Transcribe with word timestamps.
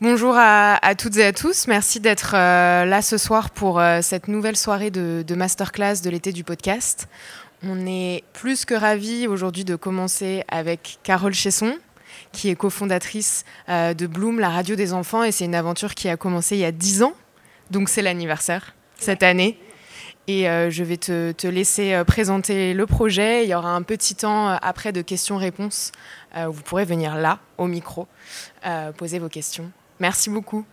Bonjour 0.00 0.34
à, 0.36 0.80
toutes 0.98 1.16
et 1.18 1.24
à 1.24 1.32
tous. 1.32 1.68
Merci 1.68 2.00
d'être 2.00 2.34
euh, 2.34 2.84
là 2.84 3.00
ce 3.00 3.16
soir 3.16 3.50
pour 3.50 3.78
euh, 3.78 4.00
cette 4.02 4.26
nouvelle 4.26 4.56
soirée 4.56 4.90
de, 4.90 5.34
masterclass 5.36 6.02
de 6.02 6.10
l'été 6.10 6.32
du 6.32 6.42
podcast. 6.42 7.08
On 7.62 7.86
est 7.86 8.24
plus 8.32 8.64
que 8.64 8.74
ravis 8.74 9.28
aujourd'hui 9.28 9.64
de 9.64 9.76
commencer 9.76 10.42
avec 10.48 10.98
Carole 11.04 11.32
Chesson, 11.32 11.78
qui 12.32 12.50
est 12.50 12.56
cofondatrice 12.56 13.44
euh, 13.68 13.94
de 13.94 14.08
Bloom, 14.08 14.40
la 14.40 14.48
radio 14.48 14.74
des 14.74 14.92
enfants. 14.92 15.22
Et 15.22 15.30
c'est 15.30 15.44
une 15.44 15.54
aventure 15.54 15.94
qui 15.94 16.08
a 16.08 16.16
commencé 16.16 16.56
il 16.56 16.60
y 16.60 16.64
a 16.64 16.72
10 16.72 17.04
ans. 17.04 17.14
Donc 17.70 17.88
c'est 17.88 18.02
l'anniversaire 18.02 18.74
cette 18.98 19.22
année. 19.22 19.60
Et 20.26 20.44
je 20.44 20.82
vais 20.82 20.96
te, 20.96 21.46
laisser 21.46 22.02
présenter 22.06 22.72
le 22.72 22.86
projet. 22.86 23.44
Il 23.44 23.50
y 23.50 23.54
aura 23.54 23.72
un 23.72 23.82
petit 23.82 24.14
temps 24.14 24.48
après 24.48 24.90
de 24.90 25.02
questions-réponses. 25.02 25.92
où 26.34 26.50
vous 26.50 26.62
pourrez 26.62 26.86
venir 26.86 27.14
là, 27.16 27.40
au 27.58 27.66
micro, 27.66 28.08
poser 28.96 29.18
vos 29.18 29.28
questions. 29.28 29.70
Merci 30.00 30.30
beaucoup. 30.30 30.64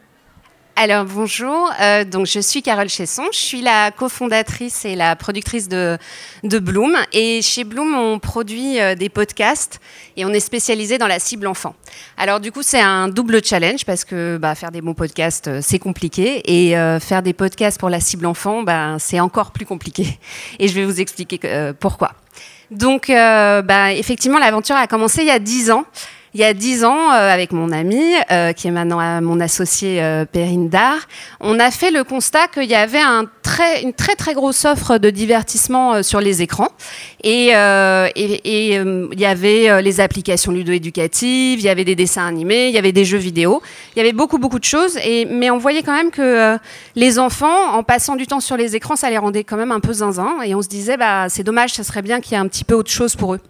Alors 0.78 1.06
bonjour, 1.06 1.70
euh, 1.80 2.06
donc 2.06 2.26
je 2.26 2.40
suis 2.40 2.64
Carole 2.64 2.90
Chesson, 2.90 3.26
je 3.32 3.38
suis 3.38 3.62
la 3.62 3.92
cofondatrice 3.92 4.84
et 4.86 4.96
la 4.96 5.16
productrice 5.16 5.68
de, 5.68 6.00
Bloom. 6.44 6.96
Et 7.14 7.42
chez 7.42 7.66
Bloom, 7.66 7.94
on 7.94 8.20
produit 8.20 8.80
euh, 8.80 8.96
des 8.96 9.10
podcasts 9.10 9.80
et 10.18 10.26
on 10.26 10.30
est 10.30 10.40
spécialisé 10.40 10.98
dans 10.98 11.08
la 11.08 11.20
cible 11.20 11.46
enfant. 11.46 11.76
Alors 12.18 12.40
du 12.40 12.52
coup, 12.52 12.64
c'est 12.64 12.80
un 12.80 13.10
double 13.10 13.44
challenge 13.44 13.86
parce 13.86 14.06
que 14.06 14.38
bah, 14.38 14.56
faire 14.56 14.72
des 14.72 14.82
bons 14.82 14.96
podcasts, 14.96 15.50
euh, 15.50 15.60
c'est 15.62 15.78
compliqué. 15.78 16.42
Et 16.46 16.72
faire 17.00 17.22
des 17.22 17.34
podcasts 17.34 17.80
pour 17.80 17.90
la 17.90 18.00
cible 18.00 18.26
enfant, 18.26 18.64
bah, 18.64 18.96
c'est 18.98 19.20
encore 19.20 19.52
plus 19.52 19.66
compliqué. 19.66 20.18
Et 20.58 20.68
je 20.68 20.74
vais 20.74 20.86
vous 20.86 21.00
expliquer 21.00 21.40
pourquoi. 21.80 22.14
Donc 22.72 23.10
bah, 23.10 23.94
effectivement, 23.94 24.40
l'aventure 24.40 24.78
a 24.78 24.88
commencé 24.88 25.22
il 25.22 25.28
y 25.28 25.32
a 25.32 25.40
dix 25.40 25.70
ans 25.70 25.86
il 26.34 26.40
y 26.40 26.46
a 26.46 26.54
dix 26.54 26.86
ans, 26.86 27.12
euh, 27.12 27.30
avec 27.30 27.52
mon 27.52 27.72
ami, 27.72 28.02
euh, 28.32 28.54
qui 28.54 28.68
est 28.68 28.72
maintenant 28.72 29.02
euh, 29.02 29.20
mon 29.20 29.40
associé 29.42 30.02
Perrine 30.32 30.70
Dar, 30.70 30.96
on 31.42 31.60
a 31.60 31.72
fait 31.72 31.92
le 31.92 32.04
constat 32.04 32.48
qu'il 32.48 32.70
y 32.70 32.76
avait 32.76 33.02
un 33.02 33.26
très, 33.42 33.84
une 33.84 33.94
très 33.94 34.16
très 34.16 34.34
grosse 34.34 34.64
offre 34.64 34.98
de 34.98 35.10
divertissement 35.10 36.04
sur 36.04 36.22
les 36.22 36.42
écrans. 36.42 36.70
Et, 37.24 37.50
et, 37.50 38.76
il 38.76 39.20
y 39.20 39.26
avait 39.26 39.82
les 39.82 40.00
applications 40.00 40.52
ludo-éducatives, 40.52 41.60
il 41.60 41.64
y 41.64 41.70
avait 41.70 41.84
des 41.84 41.96
dessins 41.96 42.26
animés, 42.26 42.68
il 42.68 42.74
y 42.74 42.78
avait 42.78 42.92
des 42.92 43.06
jeux 43.06 43.18
vidéo, 43.18 43.62
il 43.96 44.00
y 44.00 44.02
avait 44.02 44.14
beaucoup 44.14 44.38
beaucoup 44.38 44.60
de 44.60 44.64
choses. 44.64 44.98
Et, 45.04 45.26
mais 45.26 45.50
on 45.52 45.58
voyait 45.58 45.84
quand 45.84 45.96
même 45.96 46.12
que 46.12 46.58
les 46.96 47.20
enfants, 47.20 47.74
en 47.74 47.84
passant 47.84 48.16
du 48.16 48.28
temps 48.28 48.40
sur 48.40 48.58
les 48.58 48.76
écrans, 48.76 48.96
ça 48.96 49.10
les 49.10 49.18
rendait 49.18 49.44
quand 49.44 49.58
même 49.58 49.72
un 49.72 49.80
peu 49.80 49.94
zinzin. 49.94 50.42
Et 50.46 50.56
on 50.56 50.62
se 50.62 50.70
disait, 50.70 50.98
bah, 50.98 51.28
c'est 51.30 51.44
dommage, 51.44 51.74
ça 51.74 51.84
serait 51.84 52.02
bien 52.02 52.22
qu'il 52.22 52.34
y 52.34 52.36
ait 52.36 52.40
un 52.40 52.48
petit 52.48 52.64
peu 52.64 52.76
autre 52.76 52.92
chose 52.92 53.16
pour 53.16 53.34
eux. 53.36 53.42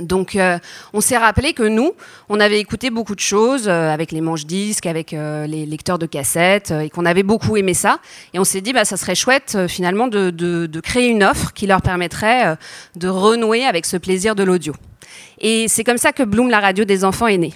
Donc, 0.00 0.36
euh, 0.36 0.58
on 0.92 1.00
s'est 1.00 1.16
rappelé 1.16 1.52
que 1.52 1.62
nous, 1.62 1.92
on 2.28 2.40
avait 2.40 2.60
écouté 2.60 2.90
beaucoup 2.90 3.14
de 3.14 3.20
choses 3.20 3.68
euh, 3.68 3.90
avec 3.90 4.12
les 4.12 4.20
manches 4.20 4.46
disques, 4.46 4.86
avec 4.86 5.12
euh, 5.12 5.46
les 5.46 5.66
lecteurs 5.66 5.98
de 5.98 6.06
cassettes, 6.06 6.70
et 6.70 6.90
qu'on 6.90 7.04
avait 7.04 7.22
beaucoup 7.22 7.56
aimé 7.56 7.74
ça. 7.74 7.98
Et 8.34 8.38
on 8.38 8.44
s'est 8.44 8.60
dit, 8.60 8.72
bah, 8.72 8.84
ça 8.84 8.96
serait 8.96 9.14
chouette 9.14 9.58
finalement 9.68 10.08
de, 10.08 10.30
de, 10.30 10.80
créer 10.80 11.08
une 11.08 11.24
offre 11.24 11.52
qui 11.52 11.66
leur 11.66 11.82
permettrait 11.82 12.56
de 12.94 13.08
renouer 13.08 13.64
avec 13.64 13.84
ce 13.84 13.96
plaisir 13.96 14.34
de 14.34 14.44
l'audio. 14.44 14.74
Et 15.40 15.66
c'est 15.68 15.84
comme 15.84 15.98
ça 15.98 16.12
que 16.12 16.22
Bloom, 16.22 16.48
la 16.48 16.60
radio 16.60 16.84
des 16.84 17.04
enfants, 17.04 17.26
est 17.26 17.38
née. 17.38 17.52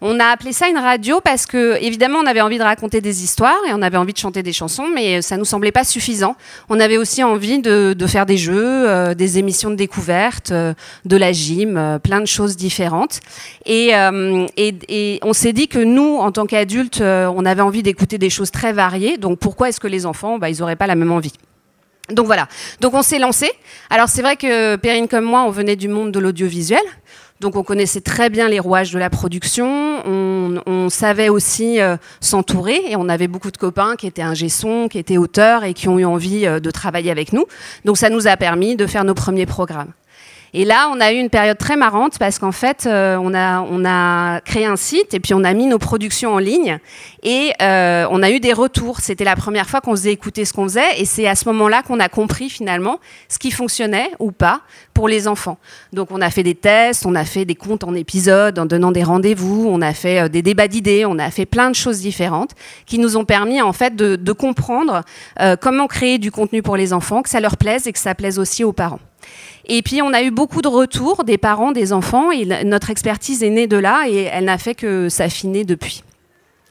On 0.00 0.20
a 0.20 0.26
appelé 0.26 0.52
ça 0.52 0.68
une 0.68 0.78
radio 0.78 1.20
parce 1.20 1.46
que, 1.46 1.82
évidemment, 1.82 2.18
on 2.18 2.26
avait 2.26 2.40
envie 2.40 2.58
de 2.58 2.62
raconter 2.62 3.00
des 3.00 3.24
histoires 3.24 3.58
et 3.68 3.72
on 3.72 3.82
avait 3.82 3.96
envie 3.96 4.12
de 4.12 4.18
chanter 4.18 4.42
des 4.42 4.52
chansons, 4.52 4.86
mais 4.94 5.22
ça 5.22 5.36
nous 5.36 5.44
semblait 5.44 5.72
pas 5.72 5.84
suffisant. 5.84 6.36
On 6.68 6.80
avait 6.80 6.98
aussi 6.98 7.22
envie 7.22 7.60
de, 7.60 8.06
faire 8.06 8.26
des 8.26 8.36
jeux, 8.36 8.88
euh, 8.88 9.14
des 9.14 9.38
émissions 9.38 9.70
de 9.70 9.74
découverte, 9.74 10.52
euh, 10.52 10.74
de 11.04 11.16
la 11.16 11.32
gym, 11.32 11.76
euh, 11.76 11.98
plein 11.98 12.20
de 12.20 12.26
choses 12.26 12.56
différentes. 12.56 13.20
Et, 13.64 13.92
on 15.22 15.32
s'est 15.32 15.52
dit 15.52 15.68
que 15.68 15.78
nous, 15.78 16.16
en 16.16 16.32
tant 16.32 16.46
qu'adultes, 16.46 17.00
on 17.00 17.44
avait 17.44 17.62
envie 17.62 17.82
d'écouter 17.82 18.18
des 18.18 18.30
choses 18.30 18.50
très 18.50 18.72
variées. 18.72 19.16
Donc 19.16 19.38
pourquoi 19.38 19.68
est-ce 19.68 19.80
que 19.80 19.88
les 19.88 20.06
enfants, 20.06 20.38
bah, 20.38 20.50
ils 20.50 20.60
n'auraient 20.60 20.76
pas 20.76 20.86
la 20.86 20.94
même 20.94 21.10
envie? 21.10 21.32
Donc 22.10 22.26
voilà, 22.26 22.46
donc 22.80 22.94
on 22.94 23.02
s'est 23.02 23.18
lancé. 23.18 23.50
Alors 23.90 24.08
c'est 24.08 24.22
vrai 24.22 24.36
que 24.36 24.76
Perrine 24.76 25.08
comme 25.08 25.24
moi, 25.24 25.42
on 25.42 25.50
venait 25.50 25.74
du 25.74 25.88
monde 25.88 26.12
de 26.12 26.20
l'audiovisuel. 26.20 26.82
Donc 27.40 27.56
on 27.56 27.62
connaissait 27.62 28.00
très 28.00 28.30
bien 28.30 28.48
les 28.48 28.58
rouages 28.58 28.92
de 28.92 28.98
la 28.98 29.10
production, 29.10 29.66
on, 30.06 30.88
savait 30.88 31.28
aussi 31.28 31.80
euh, 31.80 31.96
s'entourer 32.20 32.80
et 32.88 32.96
on 32.96 33.08
avait 33.08 33.26
beaucoup 33.26 33.50
de 33.50 33.56
copains 33.56 33.96
qui 33.96 34.06
étaient 34.06 34.22
ingé 34.22 34.48
qui 34.88 34.98
étaient 34.98 35.18
auteurs 35.18 35.64
et 35.64 35.74
qui 35.74 35.88
ont 35.88 35.98
eu 35.98 36.04
envie 36.04 36.46
euh, 36.46 36.60
de 36.60 36.70
travailler 36.70 37.10
avec 37.10 37.32
nous. 37.32 37.44
Donc 37.84 37.98
ça 37.98 38.08
nous 38.08 38.28
a 38.28 38.36
permis 38.36 38.76
de 38.76 38.86
faire 38.86 39.04
nos 39.04 39.14
premiers 39.14 39.46
programmes. 39.46 39.92
Et 40.58 40.64
là, 40.64 40.90
on 40.90 41.02
a 41.02 41.12
eu 41.12 41.18
une 41.18 41.28
période 41.28 41.58
très 41.58 41.76
marrante 41.76 42.18
parce 42.18 42.38
qu'en 42.38 42.50
fait, 42.50 42.86
euh, 42.86 43.18
on, 43.18 43.34
a, 43.34 44.40
créé 44.40 44.64
un 44.64 44.76
site 44.76 45.12
et 45.12 45.20
puis 45.20 45.34
on 45.34 45.44
a 45.44 45.52
mis 45.52 45.66
nos 45.66 45.78
productions 45.78 46.32
en 46.32 46.38
ligne 46.38 46.78
et 47.22 47.52
euh, 47.60 48.06
on 48.10 48.22
a 48.22 48.30
eu 48.30 48.40
des 48.40 48.54
retours. 48.54 49.00
C'était 49.00 49.24
la 49.24 49.36
première 49.36 49.68
fois 49.68 49.82
qu'on 49.82 49.90
faisait 49.90 50.12
écouter 50.12 50.46
ce 50.46 50.54
qu'on 50.54 50.64
faisait 50.64 50.98
et 50.98 51.04
c'est 51.04 51.28
à 51.28 51.34
ce 51.34 51.46
moment-là 51.50 51.82
qu'on 51.82 52.00
a 52.00 52.08
compris 52.08 52.48
finalement 52.48 53.00
ce 53.28 53.38
qui 53.38 53.50
fonctionnait 53.50 54.10
ou 54.18 54.32
pas 54.32 54.62
pour 54.94 55.08
les 55.08 55.28
enfants. 55.28 55.58
Donc 55.92 56.08
on 56.10 56.22
a 56.22 56.30
fait 56.30 56.42
des 56.42 56.54
tests, 56.54 57.04
on 57.04 57.14
a 57.16 57.26
fait 57.26 57.44
des 57.44 57.54
comptes 57.54 57.84
en 57.84 57.94
épisodes 57.94 58.58
en 58.58 58.64
donnant 58.64 58.92
des 58.92 59.02
rendez-vous, 59.02 59.68
on 59.70 59.82
a 59.82 59.92
fait 59.92 60.22
euh, 60.22 60.28
des 60.30 60.40
débats 60.40 60.68
d'idées, 60.68 61.04
on 61.04 61.18
a 61.18 61.30
fait 61.30 61.44
plein 61.44 61.68
de 61.68 61.74
choses 61.74 62.00
différentes 62.00 62.52
qui 62.86 62.98
nous 62.98 63.18
ont 63.18 63.26
permis 63.26 63.60
en 63.60 63.74
fait 63.74 63.94
de 63.94 64.32
comprendre 64.32 65.02
comment 65.60 65.86
créer 65.86 66.16
du 66.16 66.30
contenu 66.30 66.62
pour 66.62 66.78
les 66.78 66.94
enfants, 66.94 67.20
que 67.20 67.28
ça 67.28 67.40
leur 67.40 67.58
plaise 67.58 67.86
et 67.86 67.92
que 67.92 67.98
ça 67.98 68.14
plaise 68.14 68.38
aussi 68.38 68.64
aux 68.64 68.72
parents. 68.72 69.00
Et 69.66 69.82
puis 69.82 70.00
on 70.02 70.12
a 70.12 70.22
eu 70.22 70.30
beaucoup 70.30 70.62
de 70.62 70.68
retours 70.68 71.24
des 71.24 71.38
parents, 71.38 71.72
des 71.72 71.92
enfants, 71.92 72.30
et 72.30 72.44
notre 72.64 72.90
expertise 72.90 73.42
est 73.42 73.50
née 73.50 73.66
de 73.66 73.76
là 73.76 74.06
et 74.08 74.22
elle 74.22 74.44
n'a 74.44 74.58
fait 74.58 74.74
que 74.74 75.08
s'affiner 75.08 75.64
depuis. 75.64 76.02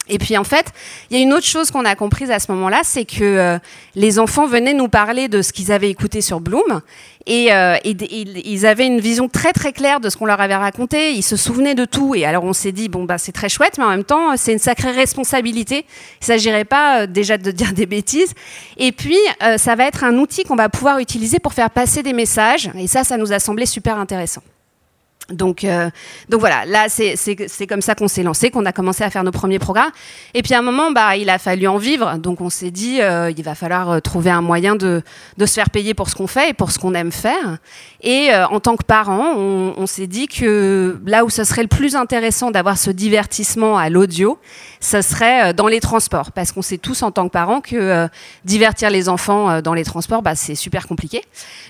Et 0.07 0.19
puis 0.19 0.37
en 0.37 0.43
fait, 0.43 0.67
il 1.09 1.17
y 1.17 1.19
a 1.19 1.23
une 1.23 1.33
autre 1.33 1.45
chose 1.45 1.71
qu'on 1.71 1.83
a 1.83 1.95
comprise 1.95 2.29
à 2.29 2.39
ce 2.39 2.51
moment-là, 2.51 2.81
c'est 2.83 3.05
que 3.05 3.23
euh, 3.23 3.57
les 3.95 4.19
enfants 4.19 4.45
venaient 4.45 4.73
nous 4.73 4.87
parler 4.87 5.27
de 5.27 5.41
ce 5.41 5.51
qu'ils 5.51 5.71
avaient 5.71 5.89
écouté 5.89 6.21
sur 6.21 6.39
Bloom 6.39 6.81
et, 7.25 7.51
euh, 7.51 7.75
ils 7.83 8.65
avaient 8.67 8.85
une 8.85 8.99
vision 8.99 9.27
très 9.27 9.51
très 9.51 9.73
claire 9.73 9.99
de 9.99 10.09
ce 10.09 10.17
qu'on 10.17 10.27
leur 10.27 10.41
avait 10.41 10.55
raconté. 10.55 11.13
Ils 11.13 11.23
se 11.23 11.35
souvenaient 11.35 11.73
de 11.73 11.85
tout. 11.85 12.13
Et 12.13 12.25
alors 12.25 12.43
on 12.43 12.53
s'est 12.53 12.71
dit 12.71 12.87
bon 12.87 13.03
bah 13.03 13.17
c'est 13.17 13.31
très 13.31 13.49
chouette, 13.49 13.79
mais 13.79 13.83
en 13.83 13.89
même 13.89 14.03
temps 14.03 14.37
c'est 14.37 14.53
une 14.53 14.59
sacrée 14.59 14.91
responsabilité. 14.91 15.85
Il 16.21 16.25
s'agirait 16.25 16.65
pas 16.65 17.01
euh, 17.01 17.07
déjà 17.07 17.39
de 17.39 17.49
dire 17.49 17.73
des 17.73 17.87
bêtises. 17.87 18.33
Et 18.77 18.91
puis 18.91 19.17
ça 19.57 19.75
va 19.75 19.85
être 19.85 20.03
un 20.03 20.17
outil 20.17 20.43
qu'on 20.43 20.55
va 20.55 20.69
pouvoir 20.69 20.99
utiliser 20.99 21.39
pour 21.39 21.53
faire 21.53 21.69
passer 21.69 22.03
des 22.03 22.13
messages. 22.13 22.69
Et 22.77 22.87
ça, 22.87 23.03
ça 23.03 23.17
nous 23.17 23.31
a 23.31 23.39
semblé 23.39 23.65
super 23.65 23.97
intéressant. 23.97 24.41
Donc, 25.31 25.63
euh, 25.63 25.89
donc 26.29 26.39
voilà, 26.39 26.65
là 26.65 26.85
c'est 26.87 27.67
comme 27.67 27.81
ça 27.81 27.95
qu'on 27.95 28.07
s'est 28.07 28.21
lancé, 28.21 28.51
qu'on 28.51 28.65
a 28.65 28.71
commencé 28.71 29.03
à 29.03 29.09
faire 29.09 29.23
nos 29.23 29.31
premiers 29.31 29.57
programmes. 29.57 29.89
Et 30.35 30.43
puis 30.43 30.53
à 30.53 30.59
un 30.59 30.61
moment, 30.61 30.91
bah, 30.91 31.17
il 31.17 31.29
a 31.31 31.39
fallu 31.39 31.67
en 31.67 31.77
vivre. 31.77 32.17
Donc 32.17 32.41
on 32.41 32.51
s'est 32.51 32.69
dit, 32.69 33.01
euh, 33.01 33.31
il 33.35 33.43
va 33.43 33.55
falloir 33.55 33.89
euh, 33.89 33.99
trouver 33.99 34.29
un 34.29 34.41
moyen 34.41 34.75
de, 34.75 35.01
se 35.39 35.45
faire 35.53 35.71
payer 35.71 35.95
pour 35.95 36.09
ce 36.09 36.15
qu'on 36.15 36.27
fait 36.27 36.51
et 36.51 36.53
pour 36.53 36.71
ce 36.71 36.77
qu'on 36.77 36.93
aime 36.93 37.11
faire. 37.11 37.57
Et 38.01 38.29
en 38.35 38.59
tant 38.59 38.75
que 38.75 38.83
parent, 38.83 39.33
on, 39.35 39.73
on 39.77 39.87
s'est 39.87 40.05
dit 40.05 40.27
que 40.27 40.99
là 41.05 41.25
où 41.25 41.29
ce 41.31 41.43
serait 41.43 41.63
le 41.63 41.67
plus 41.67 41.95
intéressant 41.95 42.51
d'avoir 42.51 42.77
ce 42.77 42.91
divertissement 42.91 43.79
à 43.79 43.89
l'audio, 43.89 44.37
ce 44.79 45.01
serait 45.01 45.55
dans 45.55 45.67
les 45.67 45.79
transports. 45.79 46.31
Parce 46.31 46.51
qu'on 46.51 46.61
sait 46.61 46.77
tous 46.77 47.01
en 47.01 47.09
tant 47.09 47.25
que 47.27 47.31
parents 47.31 47.61
que 47.61 48.07
divertir 48.43 48.91
les 48.91 49.09
enfants 49.09 49.61
dans 49.61 49.73
les 49.73 49.83
transports, 49.83 50.21
bah, 50.21 50.35
c'est 50.35 50.53
super 50.53 50.87
compliqué. 50.87 51.23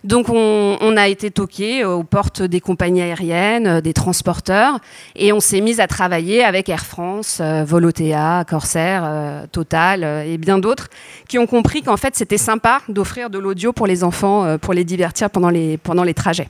Donc 0.04 0.28
on, 0.28 0.78
on 0.82 0.98
a 0.98 1.08
été 1.08 1.32
toqué 1.32 1.86
aux 1.86 2.04
portes 2.04 2.42
des 2.42 2.60
compagnies 2.60 3.02
aériennes 3.02 3.45
euh, 3.46 3.82
des 3.82 3.94
transporteurs, 3.94 4.80
et 5.16 5.32
on 5.32 5.40
s'est 5.40 5.62
mis 5.62 5.80
à 5.80 5.88
travailler 5.88 6.44
avec 6.44 6.68
Air 6.70 6.86
France, 6.86 7.40
euh, 7.42 7.64
Volotea, 7.64 8.44
Corsair, 8.48 9.04
euh, 9.06 9.46
Total 9.52 10.04
et 10.26 10.38
bien 10.38 10.58
d'autres, 10.58 10.88
qui 11.28 11.38
ont 11.38 11.46
compris 11.46 11.82
qu'en 11.82 11.98
fait 11.98 12.16
c'était 12.16 12.38
sympa 12.38 12.82
d'offrir 12.90 13.30
de 13.30 13.40
l'audio 13.40 13.72
pour 13.72 13.88
les 13.88 14.04
enfants, 14.04 14.58
pour 14.58 14.74
les 14.74 14.84
divertir 14.84 15.30
pendant 15.30 15.50
les 15.50 16.14
trajets. 16.16 16.50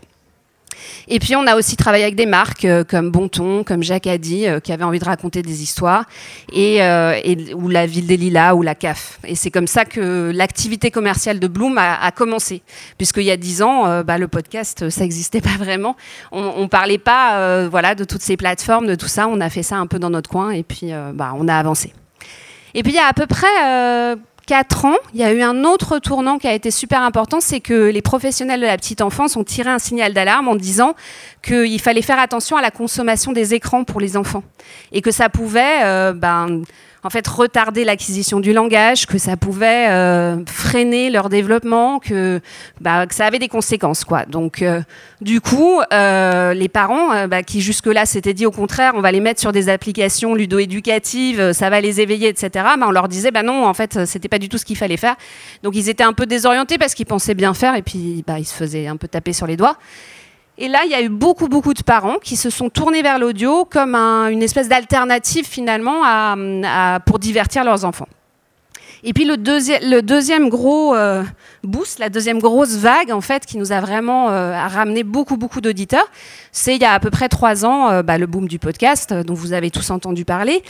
Et 1.07 1.19
puis 1.19 1.35
on 1.35 1.45
a 1.47 1.55
aussi 1.55 1.75
travaillé 1.75 2.03
avec 2.03 2.15
des 2.15 2.25
marques 2.25 2.65
euh, 2.65 2.83
comme 2.83 3.11
Bonton, 3.11 3.63
comme 3.63 3.83
Jacques 3.83 4.07
Addy, 4.07 4.47
euh, 4.47 4.59
qui 4.59 4.71
avaient 4.71 4.83
envie 4.83 4.99
de 4.99 5.05
raconter 5.05 5.41
des 5.41 5.61
histoires, 5.61 6.05
et, 6.51 6.81
euh, 6.81 7.19
ou 7.55 7.69
la 7.69 7.85
Ville 7.85 8.07
des 8.07 8.17
Lilas 8.17 8.55
ou 8.55 8.61
la 8.61 8.75
CAF. 8.75 9.19
Et 9.25 9.35
c'est 9.35 9.51
comme 9.51 9.67
ça 9.67 9.85
que 9.85 10.31
l'activité 10.33 10.91
commerciale 10.91 11.39
de 11.39 11.47
Bloom 11.47 11.77
a, 11.77 12.11
commencé, 12.11 12.61
puisqu'il 12.97 13.23
y 13.23 13.31
a 13.31 13.37
dix 13.37 13.61
ans, 13.61 14.03
bah, 14.03 14.17
le 14.17 14.27
podcast, 14.27 14.89
ça 14.89 15.01
n'existait 15.01 15.41
pas 15.41 15.57
vraiment. 15.57 15.95
On, 16.31 16.61
ne 16.63 16.67
parlait 16.67 16.97
pas, 16.97 17.67
voilà, 17.67 17.95
de 17.95 18.03
toutes 18.03 18.21
ces 18.21 18.37
plateformes, 18.37 18.87
de 18.87 18.95
tout 18.95 19.07
ça. 19.07 19.27
On 19.27 19.41
a 19.41 19.49
fait 19.49 19.63
ça 19.63 19.77
un 19.77 19.87
peu 19.87 19.99
dans 19.99 20.09
notre 20.09 20.29
coin, 20.29 20.51
et 20.51 20.63
puis 20.63 20.91
bah, 21.13 21.33
on 21.35 21.47
a 21.47 21.55
avancé. 21.55 21.93
Et 22.73 22.83
puis 22.83 22.93
il 22.93 22.95
y 22.95 22.99
a 22.99 23.07
à 23.07 23.13
peu 23.13 23.25
près 23.25 23.47
4 24.47 24.85
ans, 24.85 24.95
il 25.13 25.19
y 25.19 25.23
a 25.23 25.33
eu 25.33 25.41
un 25.41 25.63
autre 25.63 25.99
tournant 25.99 26.37
qui 26.37 26.47
a 26.47 26.53
été 26.53 26.69
super 26.69 27.01
important, 27.01 27.39
c'est 27.39 27.59
que 27.59 27.89
les 27.89 28.01
professionnels 28.01 28.61
de 28.61 28.65
la 28.65 28.77
petite 28.77 29.01
enfance 29.01 29.35
ont 29.35 29.43
tiré 29.43 29.69
un 29.69 29.79
signal 29.79 30.13
d'alarme 30.13 30.47
en 30.47 30.55
disant 30.55 30.93
qu'il 31.41 31.81
fallait 31.81 32.03
faire 32.03 32.19
attention 32.19 32.55
à 32.55 32.61
la 32.61 32.71
consommation 32.71 33.31
des 33.31 33.53
écrans 33.53 33.83
pour 33.83 33.99
les 33.99 34.17
enfants 34.17 34.43
et 34.91 35.01
que 35.01 35.11
ça 35.11 35.29
pouvait, 35.29 35.83
euh, 35.83 36.13
ben, 36.13 36.61
en 37.05 37.11
fait 37.11 37.27
retarder 37.27 37.85
l'acquisition 37.85 38.39
du 38.39 38.51
langage, 38.51 39.05
que 39.05 39.19
ça 39.19 39.37
pouvait 39.37 39.89
euh, 39.89 40.43
freiner 40.47 41.11
leur 41.11 41.29
développement, 41.29 41.99
que, 41.99 42.41
bah, 42.81 43.05
que, 43.05 43.13
ça 43.13 43.27
avait 43.27 43.37
des 43.37 43.47
conséquences. 43.47 44.03
Quoi. 44.03 44.25
Donc, 44.25 44.63
euh, 44.63 44.81
du 45.21 45.39
coup, 45.39 45.81
euh, 45.93 46.55
les 46.55 46.67
parents 46.67 47.27
bah, 47.27 47.43
qui 47.43 47.61
jusque-là 47.61 48.07
s'étaient 48.07 48.33
dit 48.33 48.47
au 48.47 48.51
contraire, 48.51 48.93
on 48.95 49.01
va 49.01 49.11
les 49.11 49.19
mettre 49.19 49.39
sur 49.39 49.51
des 49.51 49.69
applications 49.69 50.33
ludo-éducatives, 50.33 51.53
ça 51.53 51.69
va 51.69 51.79
les 51.79 52.01
éveiller, 52.01 52.27
etc. 52.27 52.49
Bah, 52.53 52.87
on 52.87 52.91
leur 52.91 53.07
disait, 53.07 53.29
bah 53.29 53.43
non, 53.43 53.67
en 53.67 53.73
fait, 53.75 54.03
c'était 54.05 54.27
pas 54.27 54.39
du 54.39 54.49
tout 54.49 54.57
ce 54.57 54.65
qu'il 54.65 54.75
fallait 54.75 54.97
faire. 54.97 55.15
Donc, 55.61 55.75
ils 55.75 55.89
étaient 55.89 56.03
un 56.03 56.13
peu 56.13 56.25
désorientés 56.25 56.79
parce 56.79 56.95
qu'ils 56.95 57.05
pensaient 57.05 57.35
bien 57.35 57.53
faire 57.53 57.75
et 57.75 57.83
puis 57.83 58.23
bah, 58.25 58.39
ils 58.39 58.45
se 58.45 58.55
faisaient 58.55 58.87
un 58.87 58.97
peu 58.97 59.07
taper 59.07 59.31
sur 59.31 59.45
les 59.45 59.57
doigts. 59.57 59.77
Et 60.57 60.67
là, 60.67 60.81
il 60.85 60.91
y 60.91 60.95
a 60.95 61.01
eu 61.01 61.09
beaucoup, 61.09 61.47
beaucoup 61.47 61.73
de 61.73 61.83
parents 61.83 62.17
qui 62.23 62.35
se 62.37 62.49
sont 62.49 62.69
tournés 62.69 63.01
vers 63.01 63.19
l'audio 63.19 63.65
comme 63.65 63.95
une 63.95 64.41
espèce 64.41 64.69
d'alternative 64.69 65.45
finalement 65.45 66.01
pour 67.05 67.19
divertir 67.19 67.63
leurs 67.63 67.83
enfants. 67.83 68.07
Et 69.07 69.13
puis 69.13 69.23
le, 69.23 69.37
deuxième 69.37 70.49
gros 70.49 70.95
euh, 70.95 71.23
boost, 71.63 71.99
la 71.99 72.09
deuxième 72.09 72.39
grosse 72.39 72.75
vague 72.77 73.11
en 73.11 73.21
fait 73.21 73.45
qui 73.45 73.59
nous 73.59 73.71
a 73.71 73.79
vraiment 73.79 74.31
euh, 74.31 74.67
ramené 74.67 75.03
beaucoup 75.03 75.37
beaucoup 75.37 75.61
d'auditeurs, 75.61 76.09
c'est 76.51 76.75
il 76.75 76.81
y 76.81 76.85
a 76.85 76.93
à 76.93 76.99
peu 76.99 77.11
près 77.11 77.29
trois 77.29 77.65
ans 77.65 77.91
euh, 77.91 78.01
bah, 78.01 78.17
le 78.17 78.25
boom 78.25 78.47
du 78.47 78.57
podcast 78.57 79.13
dont 79.13 79.35
vous 79.35 79.53
avez 79.53 79.69
tous 79.69 79.91
entendu 79.91 80.25
parler. 80.25 80.63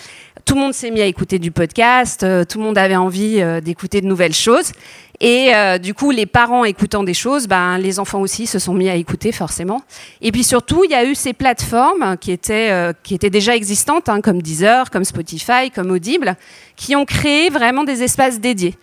Tout 0.44 0.56
le 0.56 0.60
monde 0.60 0.74
s'est 0.74 0.92
mis 0.92 1.02
à 1.02 1.06
écouter 1.06 1.40
du 1.40 1.52
podcast, 1.52 2.26
tout 2.50 2.58
le 2.58 2.64
monde 2.66 2.78
avait 2.78 2.98
envie 2.98 3.42
d'écouter 3.64 4.02
de 4.02 4.06
nouvelles 4.06 4.36
choses. 4.36 4.74
Et 5.19 5.53
euh, 5.56 5.77
du 5.77 5.94
coup, 5.94 6.12
les 6.12 6.25
parents 6.25 6.65
écoutant 6.65 7.03
des 7.03 7.13
choses, 7.13 7.47
ben, 7.47 7.77
les 7.77 8.00
enfants 8.00 8.21
aussi 8.21 8.47
se 8.47 8.59
sont 8.59 8.73
mis 8.73 8.89
à 8.89 8.95
écouter 8.95 9.31
forcément. 9.31 9.81
Et 10.21 10.31
puis 10.31 10.44
surtout, 10.44 10.83
il 10.83 10.91
y 10.91 10.95
a 10.95 11.06
eu 11.06 11.15
ces 11.15 11.33
plateformes 11.33 12.17
qui 12.17 12.31
étaient, 12.31 12.71
euh, 12.71 12.94
qui 13.03 13.15
étaient 13.15 13.29
déjà 13.29 13.56
existantes, 13.56 14.09
hein, 14.09 14.21
comme 14.21 14.41
Deezer, 14.41 14.91
comme 14.91 15.06
Spotify, 15.06 15.71
comme 15.73 15.91
Audible, 15.91 16.35
qui 16.75 16.95
ont 16.95 17.06
créé 17.06 17.50
vraiment 17.50 17.83
des 17.83 18.03
espaces 18.03 18.39
dédiés. 18.39 18.75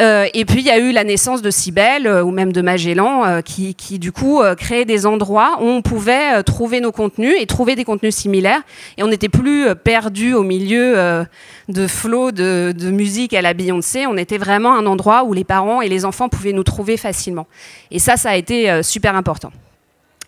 Euh, 0.00 0.26
et 0.32 0.44
puis 0.44 0.60
il 0.60 0.66
y 0.66 0.70
a 0.70 0.78
eu 0.78 0.90
la 0.90 1.04
naissance 1.04 1.42
de 1.42 1.50
Cybelle 1.50 2.06
euh, 2.06 2.22
ou 2.22 2.30
même 2.30 2.52
de 2.52 2.62
Magellan 2.62 3.26
euh, 3.26 3.40
qui, 3.42 3.74
du 3.98 4.10
coup 4.10 4.40
créait 4.56 4.84
des 4.84 5.04
endroits 5.06 5.58
où 5.60 5.64
on 5.64 5.82
pouvait 5.82 6.42
trouver 6.44 6.80
nos 6.80 6.92
contenus 6.92 7.34
et 7.38 7.46
trouver 7.46 7.76
des 7.76 7.84
contenus 7.84 8.14
similaires 8.14 8.62
et 8.96 9.02
on 9.02 9.08
n'était 9.08 9.28
plus 9.28 9.74
perdu 9.74 10.34
au 10.34 10.42
milieu 10.42 11.24
de 11.68 11.86
flots 11.86 12.32
de, 12.32 12.90
musique 12.90 13.34
à 13.34 13.42
la 13.42 13.54
Beyoncé. 13.54 14.06
On 14.06 14.16
était 14.16 14.38
vraiment 14.38 14.74
un 14.74 14.86
endroit 14.86 15.24
où 15.24 15.32
les 15.32 15.44
parents 15.44 15.82
et 15.82 15.88
les 15.88 16.04
enfants 16.04 16.28
pouvaient 16.28 16.52
nous 16.52 16.64
trouver 16.64 16.96
facilement. 16.96 17.46
Et 17.90 17.98
ça, 17.98 18.16
ça 18.16 18.30
a 18.30 18.36
été 18.36 18.82
super 18.82 19.14
important. 19.14 19.52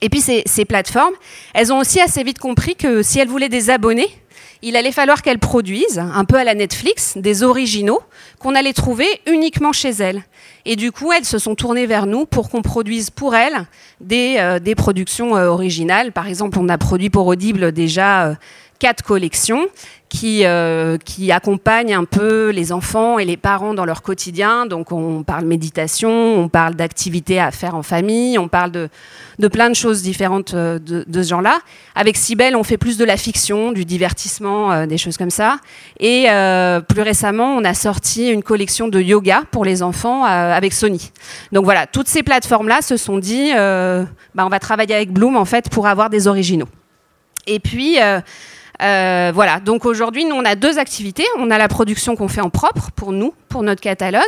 Et 0.01 0.09
puis 0.09 0.21
ces 0.21 0.65
plateformes, 0.65 1.15
elles 1.55 1.73
ont 1.73 1.79
aussi 1.79 2.01
assez 2.01 2.23
vite 2.23 2.39
compris 2.39 2.77
que 2.77 3.03
si 3.03 3.19
elles 3.19 3.29
voulaient 3.29 3.49
des 3.49 3.71
abonnés, 3.71 4.09
il 4.65 4.77
allait 4.77 4.93
falloir 4.93 5.23
qu'elles 5.23 5.39
produisent, 5.39 5.99
un 5.99 6.25
peu 6.25 6.37
à 6.37 6.45
la 6.45 6.55
Netflix, 6.55 7.17
des 7.17 7.43
originaux 7.43 8.01
qu'on 8.39 8.55
allait 8.55 8.73
trouver 8.73 9.07
uniquement 9.27 9.73
chez 9.73 9.91
elles. 9.91 10.23
Et 10.65 10.77
du 10.77 10.91
coup, 10.91 11.13
elles 11.13 11.27
se 11.27 11.39
sont 11.39 11.55
tournées 11.55 11.87
vers 11.87 12.07
nous 12.07 12.25
pour 12.25 12.49
qu'on 12.49 12.63
produise 12.63 13.11
pour 13.11 13.35
elles 13.35 13.67
des, 14.01 14.37
euh, 14.39 14.75
productions 14.75 15.37
euh, 15.37 15.49
originales. 15.49 16.13
Par 16.13 16.27
exemple, 16.27 16.59
on 16.59 16.69
a 16.71 16.79
produit 16.79 17.11
pour 17.11 17.27
Audible 17.27 17.73
déjà 17.73 18.29
euh, 18.29 18.35
quatre 18.79 19.03
collections 19.03 19.69
qui, 20.15 20.45
euh, 20.45 20.97
qui 21.05 21.33
accompagnent 21.33 21.95
un 21.95 22.05
peu 22.05 22.51
les 22.51 22.71
enfants 22.71 23.19
et 23.19 23.25
les 23.25 23.37
parents 23.37 23.75
dans 23.75 23.85
leur 23.85 24.03
quotidien. 24.03 24.65
Donc 24.65 24.93
on 24.93 25.25
parle 25.25 25.45
méditation, 25.45 26.11
on 26.11 26.49
parle 26.49 26.77
d'activités 26.77 27.41
à 27.41 27.51
faire 27.51 27.75
en 27.75 27.83
famille, 27.83 28.39
on 28.39 28.47
parle 28.47 28.71
de, 28.71 28.89
de 29.41 29.49
plein 29.49 29.69
de 29.69 29.75
choses 29.75 30.03
différentes 30.03 30.55
euh, 30.55 30.79
de, 30.79 31.05
de 31.07 31.23
ce 31.23 31.29
genre-là. 31.31 31.59
Avec 31.97 32.17
Cybelle, 32.17 32.55
on 32.55 32.63
fait 32.63 32.79
plus 32.79 32.97
de 32.97 33.05
la 33.05 33.17
fiction, 33.17 33.73
du 33.73 33.85
divertissement, 33.85 34.71
euh, 34.71 34.87
des 34.87 34.99
choses 34.99 35.17
comme 35.17 35.31
ça. 35.31 35.57
Et 35.99 36.27
plus 36.89 37.03
récemment, 37.03 37.57
on 37.57 37.65
a 37.65 37.75
sorti 37.75 38.29
une 38.29 38.43
collection 38.43 38.87
de 38.87 39.01
yoga 39.01 39.43
pour 39.51 39.65
les 39.65 39.83
enfants 39.83 40.25
avec 40.25 40.73
Sony. 40.73 41.11
Donc 41.51 41.65
voilà, 41.65 41.87
toutes 41.87 42.09
ces 42.09 42.23
plateformes-là 42.23 42.83
se 42.83 42.97
sont 42.97 43.19
dit, 43.19 43.53
bah, 43.53 44.45
on 44.45 44.49
va 44.49 44.59
travailler 44.59 44.95
avec 44.95 45.13
Bloom 45.13 45.37
en 45.37 45.45
fait 45.45 45.71
pour 45.71 45.87
avoir 45.87 46.11
des 46.11 46.29
originaux. 46.29 46.69
Et 47.47 47.61
puis 47.61 47.99
euh, 48.83 49.31
voilà, 49.35 49.61
donc 49.61 49.87
aujourd'hui, 49.87 50.25
nous, 50.25 50.35
on 50.35 50.45
a 50.45 50.57
deux 50.57 50.79
activités. 50.79 51.25
On 51.39 51.51
a 51.51 51.59
la 51.59 51.69
production 51.69 52.17
qu'on 52.17 52.29
fait 52.29 52.41
en 52.41 52.51
propre 52.51 52.91
pour 52.93 53.13
nous, 53.13 53.33
pour 53.49 53.63
notre 53.63 53.81
catalogue, 53.81 54.23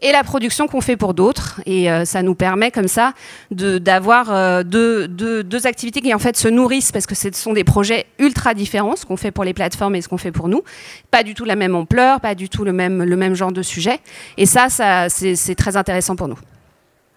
et 0.00 0.12
la 0.12 0.24
production 0.24 0.66
qu'on 0.66 0.80
fait 0.80 0.96
pour 0.96 1.14
d'autres. 1.14 1.60
Et 1.66 1.90
euh, 1.90 2.04
ça 2.04 2.22
nous 2.22 2.34
permet 2.34 2.70
comme 2.70 2.88
ça 2.88 3.12
d'avoir 3.50 4.32
euh, 4.32 4.62
deux, 4.62 5.06
deux, 5.08 5.42
deux, 5.42 5.66
activités 5.66 6.00
qui 6.00 6.12
en 6.12 6.18
fait 6.18 6.36
se 6.36 6.48
nourrissent 6.48 6.92
parce 6.92 7.06
que 7.06 7.14
ce 7.14 7.28
sont 7.32 7.52
des 7.52 7.64
projets 7.64 8.06
ultra 8.18 8.54
différents, 8.54 8.96
ce 8.96 9.06
qu'on 9.06 9.16
fait 9.16 9.30
pour 9.30 9.44
les 9.44 9.54
plateformes 9.54 9.94
et 9.94 10.02
ce 10.02 10.08
qu'on 10.08 10.18
fait 10.18 10.32
pour 10.32 10.48
nous. 10.48 10.62
Pas 11.10 11.22
du 11.22 11.34
tout 11.34 11.44
la 11.44 11.56
même 11.56 11.76
ampleur, 11.76 12.20
pas 12.20 12.34
du 12.34 12.48
tout 12.48 12.64
le 12.64 12.72
même, 12.72 13.04
le 13.04 13.16
même 13.16 13.34
genre 13.34 13.52
de 13.52 13.62
sujet. 13.62 14.00
Et 14.36 14.46
ça, 14.46 14.68
ça 14.68 15.08
c'est 15.08 15.54
très 15.54 15.76
intéressant 15.76 16.16
pour 16.16 16.28
nous. 16.28 16.38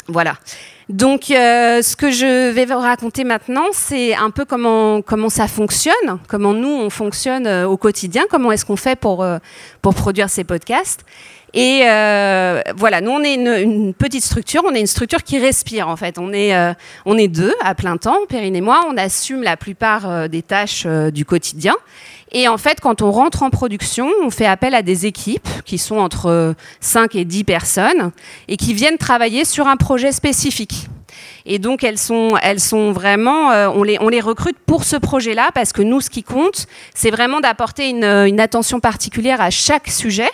Voilà. 0.08 0.36
Donc, 0.88 1.32
euh, 1.32 1.82
ce 1.82 1.96
que 1.96 2.12
je 2.12 2.52
vais 2.52 2.66
vous 2.66 2.78
raconter 2.78 3.24
maintenant, 3.24 3.66
c'est 3.72 4.14
un 4.14 4.30
peu 4.30 4.46
comment 4.46 5.02
comment 5.02 5.30
ça 5.30 5.48
fonctionne, 5.48 6.20
comment 6.28 6.54
nous 6.54 6.70
on 6.70 6.92
fonctionne 6.92 7.48
euh, 7.48 7.68
au 7.68 7.76
quotidien, 7.76 8.24
comment 8.30 8.52
est-ce 8.52 8.66
qu'on 8.66 8.76
fait 8.76 8.96
pour 8.96 9.24
euh, 9.24 9.40
pour 9.82 9.96
produire 9.96 10.30
ces 10.30 10.44
podcasts. 10.44 11.04
Et 11.56 11.84
euh, 11.86 12.62
voilà, 12.76 13.00
nous 13.00 13.12
on 13.12 13.24
est 13.24 13.36
une, 13.36 13.94
petite 13.94 14.24
structure, 14.26 14.64
on 14.66 14.76
est 14.76 14.82
une 14.82 14.88
structure 14.88 15.24
qui 15.24 15.40
respire 15.40 15.88
en 15.88 15.96
fait. 15.96 16.20
On 16.20 16.34
est 16.34 16.54
euh, 16.54 16.74
on 17.06 17.18
est 17.18 17.30
deux 17.30 17.54
à 17.64 17.74
plein 17.76 17.96
temps, 17.96 18.18
Perrine 18.28 18.58
et 18.58 18.62
moi. 18.62 18.86
On 18.92 18.98
assume 18.98 19.42
la 19.42 19.56
plupart 19.56 20.10
euh, 20.10 20.28
des 20.28 20.42
tâches 20.42 20.86
du 20.86 21.24
quotidien. 21.24 21.74
Et 22.34 22.50
en 22.50 22.58
fait, 22.58 22.82
quand 22.82 23.02
on 23.02 23.10
rentre 23.10 23.44
en 23.44 23.50
production, 23.50 24.10
on 24.22 24.30
fait 24.30 24.46
appel 24.46 24.76
à 24.76 24.82
des 24.82 25.06
équipes 25.06 25.48
qui 25.64 25.78
sont 25.78 25.96
entre 25.96 26.56
5 26.82 27.16
et 27.16 27.24
10 27.24 27.46
personnes 27.46 28.12
et 28.50 28.58
qui 28.58 28.74
viennent 28.74 28.98
travailler 28.98 29.46
sur 29.46 29.68
un 29.68 29.78
projet 29.78 30.12
spécifique. 30.12 30.88
Et 31.46 31.60
donc 31.60 31.86
elles 31.86 32.00
sont, 32.00 32.36
elles 32.42 32.60
sont 32.60 32.92
vraiment, 32.92 33.52
on, 33.70 33.84
les, 33.84 33.98
on 34.02 34.10
les 34.10 34.20
recrute 34.20 34.58
pour 34.66 34.84
ce 34.84 34.98
projet-là 34.98 35.52
parce 35.54 35.72
que 35.72 35.82
nous, 35.82 36.02
ce 36.02 36.10
qui 36.10 36.24
compte, 36.24 36.66
c'est 36.94 37.12
vraiment 37.12 37.40
d'apporter 37.40 37.90
une, 37.90 38.40
attention 38.42 38.82
particulière 38.82 39.40
à 39.40 39.52
chaque 39.52 39.88
sujet 39.88 40.30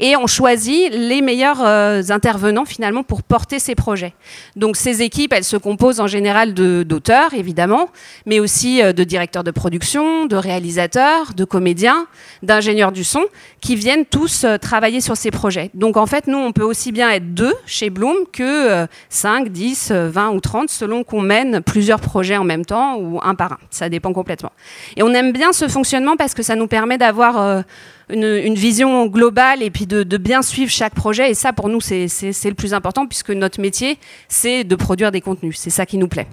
et 0.00 0.16
on 0.16 0.26
choisit 0.26 0.92
les 0.92 1.20
meilleurs 1.20 1.62
euh, 1.62 2.02
intervenants 2.08 2.64
finalement 2.64 3.02
pour 3.02 3.22
porter 3.22 3.58
ces 3.58 3.74
projets. 3.74 4.14
Donc 4.56 4.76
ces 4.76 5.02
équipes, 5.02 5.32
elles 5.34 5.44
se 5.44 5.58
composent 5.58 6.00
en 6.00 6.06
général 6.06 6.54
d'auteurs 6.54 7.34
évidemment, 7.34 7.90
mais 8.24 8.40
aussi 8.40 8.82
euh, 8.82 8.92
de 8.92 9.04
directeurs 9.04 9.44
de 9.44 9.50
production, 9.50 10.24
de 10.24 10.36
réalisateurs, 10.36 11.34
de 11.34 11.44
comédiens, 11.44 12.06
d'ingénieurs 12.42 12.92
du 12.92 13.04
son, 13.04 13.22
qui 13.60 13.76
viennent 13.76 14.06
tous 14.06 14.44
euh, 14.44 14.56
travailler 14.56 15.02
sur 15.02 15.16
ces 15.16 15.30
projets. 15.30 15.70
Donc 15.74 15.98
en 15.98 16.06
fait, 16.06 16.26
nous, 16.26 16.38
on 16.38 16.52
peut 16.52 16.64
aussi 16.64 16.92
bien 16.92 17.10
être 17.10 17.34
deux 17.34 17.54
chez 17.66 17.90
Bloom 17.90 18.16
que 18.32 18.86
5, 19.10 19.50
10, 19.50 19.92
20 19.92 20.30
ou 20.30 20.40
30 20.40 20.70
selon 20.70 21.04
qu'on 21.04 21.20
mène 21.20 21.60
plusieurs 21.60 22.00
projets 22.00 22.38
en 22.38 22.44
même 22.44 22.64
temps 22.64 22.96
ou 22.96 23.20
un 23.22 23.34
par 23.34 23.52
un. 23.52 23.58
Ça 23.70 23.90
dépend 23.90 24.14
complètement. 24.14 24.52
Et 24.96 25.02
on 25.02 25.10
aime 25.10 25.32
bien 25.32 25.52
ce 25.52 25.68
fonctionnement 25.68 26.16
parce 26.16 26.32
que 26.32 26.42
ça 26.42 26.56
nous 26.56 26.66
permet 26.66 26.96
d'avoir 26.96 27.64
une, 28.12 28.54
vision 28.54 29.06
globale 29.06 29.62
et 29.62 29.70
puis 29.70 29.86
de, 29.86 30.16
bien 30.16 30.42
suivre 30.42 30.70
chaque 30.70 30.94
projet. 30.94 31.30
Et 31.30 31.34
ça, 31.34 31.52
pour 31.52 31.68
nous, 31.68 31.80
c'est 31.80 32.06
le 32.06 32.54
plus 32.54 32.74
important 32.74 33.06
puisque 33.06 33.30
notre 33.30 33.60
métier, 33.60 33.98
c'est 34.28 34.64
de 34.64 34.76
produire 34.76 35.10
des 35.10 35.20
contenus. 35.20 35.58
C'est 35.58 35.70
ça 35.70 35.86
qui 35.86 35.98
nous 35.98 36.08
plaît. 36.08 36.26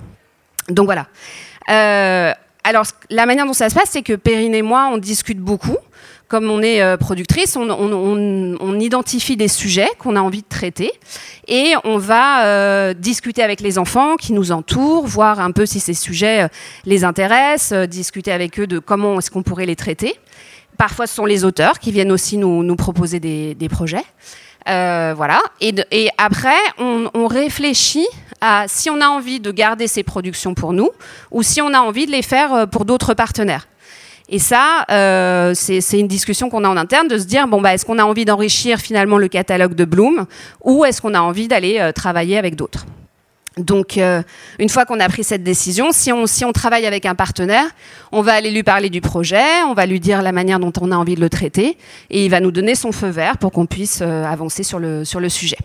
Donc 0.69 0.85
voilà. 0.85 1.07
Euh, 1.69 2.33
alors, 2.63 2.85
la 3.09 3.25
manière 3.25 3.45
dont 3.45 3.53
ça 3.53 3.69
se 3.69 3.75
passe, 3.75 3.89
c'est 3.91 4.01
que 4.01 4.13
Perrine 4.13 4.55
et 4.55 4.61
moi, 4.61 4.89
on 4.91 4.97
discute 4.97 5.39
beaucoup. 5.39 5.77
Comme 6.27 6.51
on 6.51 6.61
est 6.61 6.81
euh, 6.81 6.97
productrice, 6.97 7.55
on, 7.55 8.79
identifie 8.79 9.37
des 9.37 9.47
sujets 9.47 9.87
qu'on 9.97 10.17
a 10.17 10.19
envie 10.19 10.41
de 10.41 10.47
traiter 10.47 10.91
et 11.47 11.73
on 11.85 11.97
va 11.97 12.45
euh, 12.45 12.93
discuter 12.93 13.41
avec 13.41 13.61
les 13.61 13.77
enfants 13.77 14.17
qui 14.17 14.33
nous 14.33 14.51
entourent, 14.51 15.07
voir 15.07 15.39
un 15.39 15.51
peu 15.51 15.65
si 15.65 15.79
ces 15.79 15.93
sujets 15.93 16.49
les 16.85 17.05
intéressent, 17.05 17.87
discuter 17.87 18.33
avec 18.33 18.59
eux 18.59 18.67
de 18.67 18.79
comment 18.79 19.19
est-ce 19.19 19.31
qu'on 19.31 19.43
pourrait 19.43 19.65
les 19.65 19.77
traiter. 19.77 20.15
Parfois, 20.77 21.07
ce 21.07 21.15
sont 21.15 21.25
les 21.25 21.43
auteurs 21.43 21.79
qui 21.79 21.91
viennent 21.91 22.11
aussi 22.11 22.37
nous, 22.37 22.75
proposer 22.75 23.19
des, 23.19 23.69
projets. 23.69 24.03
Euh, 24.69 25.13
voilà. 25.15 25.41
Et, 25.61 26.09
après, 26.17 26.57
on, 26.77 27.27
réfléchit 27.27 28.07
à 28.41 28.65
si 28.67 28.89
on 28.89 29.01
a 29.01 29.07
envie 29.07 29.39
de 29.39 29.51
garder 29.51 29.87
ces 29.87 30.03
productions 30.03 30.53
pour 30.53 30.73
nous 30.73 30.91
ou 31.31 31.41
si 31.41 31.59
on 31.61 31.73
a 31.73 31.79
envie 31.79 32.05
de 32.05 32.11
les 32.11 32.21
faire 32.21 32.53
euh, 32.53 32.65
pour 32.67 32.85
d'autres 32.85 33.15
partenaires. 33.15 33.67
Et 34.29 34.37
ça, 34.37 34.85
euh, 34.91 35.53
c'est 35.55 35.99
une 35.99 36.07
discussion 36.07 36.49
qu'on 36.49 36.63
a 36.63 36.69
en 36.69 36.77
interne 36.77 37.07
de 37.07 37.17
se 37.17 37.23
dire 37.23 37.47
bon 37.47 37.61
bah 37.61 37.73
est-ce 37.73 37.85
qu'on 37.85 37.97
a 37.97 38.03
envie 38.03 38.25
d'enrichir 38.25 38.77
finalement 38.77 39.17
le 39.17 39.29
catalogue 39.29 39.73
de 39.73 39.85
Bloom 39.85 40.27
ou 40.63 40.85
est-ce 40.85 41.01
qu'on 41.01 41.13
a 41.13 41.21
envie 41.21 41.47
d'aller 41.47 41.91
travailler 41.95 42.37
avec 42.37 42.55
d'autres? 42.55 42.85
Donc, 43.57 43.97
euh, 43.97 44.21
une 44.59 44.69
fois 44.69 44.85
qu'on 44.85 44.99
a 44.99 45.09
pris 45.09 45.23
cette 45.23 45.43
décision, 45.43 45.91
si 45.91 46.11
on, 46.11 46.51
travaille 46.53 46.85
avec 46.85 47.05
un 47.05 47.15
partenaire, 47.15 47.65
on 48.11 48.21
va 48.21 48.33
aller 48.33 48.51
lui 48.51 48.63
parler 48.63 48.89
du 48.89 49.01
projet, 49.01 49.63
on 49.67 49.73
va 49.73 49.85
lui 49.85 49.99
dire 49.99 50.21
la 50.21 50.31
manière 50.31 50.59
dont 50.59 50.73
on 50.81 50.91
a 50.91 50.95
envie 50.95 51.15
de 51.15 51.21
le 51.21 51.29
traiter, 51.29 51.77
et 52.09 52.25
il 52.25 52.31
va 52.31 52.39
nous 52.39 52.51
donner 52.51 52.75
son 52.75 52.91
feu 52.91 53.09
vert 53.09 53.37
pour 53.37 53.51
qu'on 53.51 53.65
puisse 53.65 53.99
euh, 54.01 54.23
avancer 54.25 54.63
sur 54.63 54.79
le 54.79 55.03
sujet. 55.29 55.57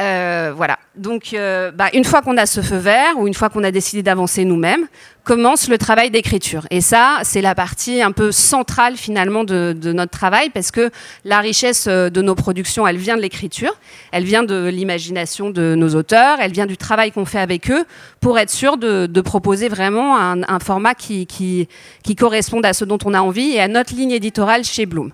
Euh, 0.00 0.52
voilà. 0.54 0.78
Donc, 0.94 1.30
euh, 1.32 1.72
bah, 1.72 1.88
une 1.92 2.04
fois 2.04 2.22
qu'on 2.22 2.36
a 2.36 2.46
ce 2.46 2.60
feu 2.60 2.76
vert 2.76 3.18
ou 3.18 3.26
une 3.26 3.34
fois 3.34 3.48
qu'on 3.48 3.64
a 3.64 3.72
décidé 3.72 4.02
d'avancer 4.02 4.44
nous-mêmes, 4.44 4.86
commence 5.24 5.68
le 5.68 5.76
travail 5.76 6.10
d'écriture. 6.10 6.66
Et 6.70 6.80
ça, 6.80 7.18
c'est 7.22 7.40
la 7.40 7.54
partie 7.54 8.00
un 8.00 8.12
peu 8.12 8.30
centrale 8.30 8.96
finalement 8.96 9.42
de, 9.44 9.74
notre 9.92 10.12
travail 10.12 10.50
parce 10.50 10.70
que 10.70 10.90
la 11.24 11.40
richesse 11.40 11.86
euh, 11.88 12.10
de 12.10 12.22
nos 12.22 12.36
productions, 12.36 12.86
elle 12.86 12.96
vient 12.96 13.16
de 13.16 13.22
l'écriture, 13.22 13.76
elle 14.12 14.24
vient 14.24 14.44
de 14.44 14.68
l'imagination 14.68 15.50
de 15.50 15.74
nos 15.74 15.94
auteurs, 15.96 16.38
elle 16.40 16.52
vient 16.52 16.66
du 16.66 16.76
travail 16.76 17.10
qu'on 17.10 17.24
fait 17.24 17.40
avec 17.40 17.70
eux 17.70 17.84
pour 18.20 18.38
être 18.38 18.50
sûr 18.50 18.76
de, 18.76 19.20
proposer 19.20 19.68
vraiment 19.68 20.16
un, 20.16 20.58
format 20.60 20.94
qui, 20.94 21.26
qui, 21.26 21.68
qui 22.04 22.14
corresponde 22.14 22.64
à 22.64 22.72
ce 22.72 22.84
dont 22.84 22.98
on 23.04 23.12
a 23.14 23.20
envie 23.20 23.50
et 23.50 23.60
à 23.60 23.68
notre 23.68 23.94
ligne 23.94 24.12
éditoriale 24.12 24.64
chez 24.64 24.86
Bloom. 24.86 25.12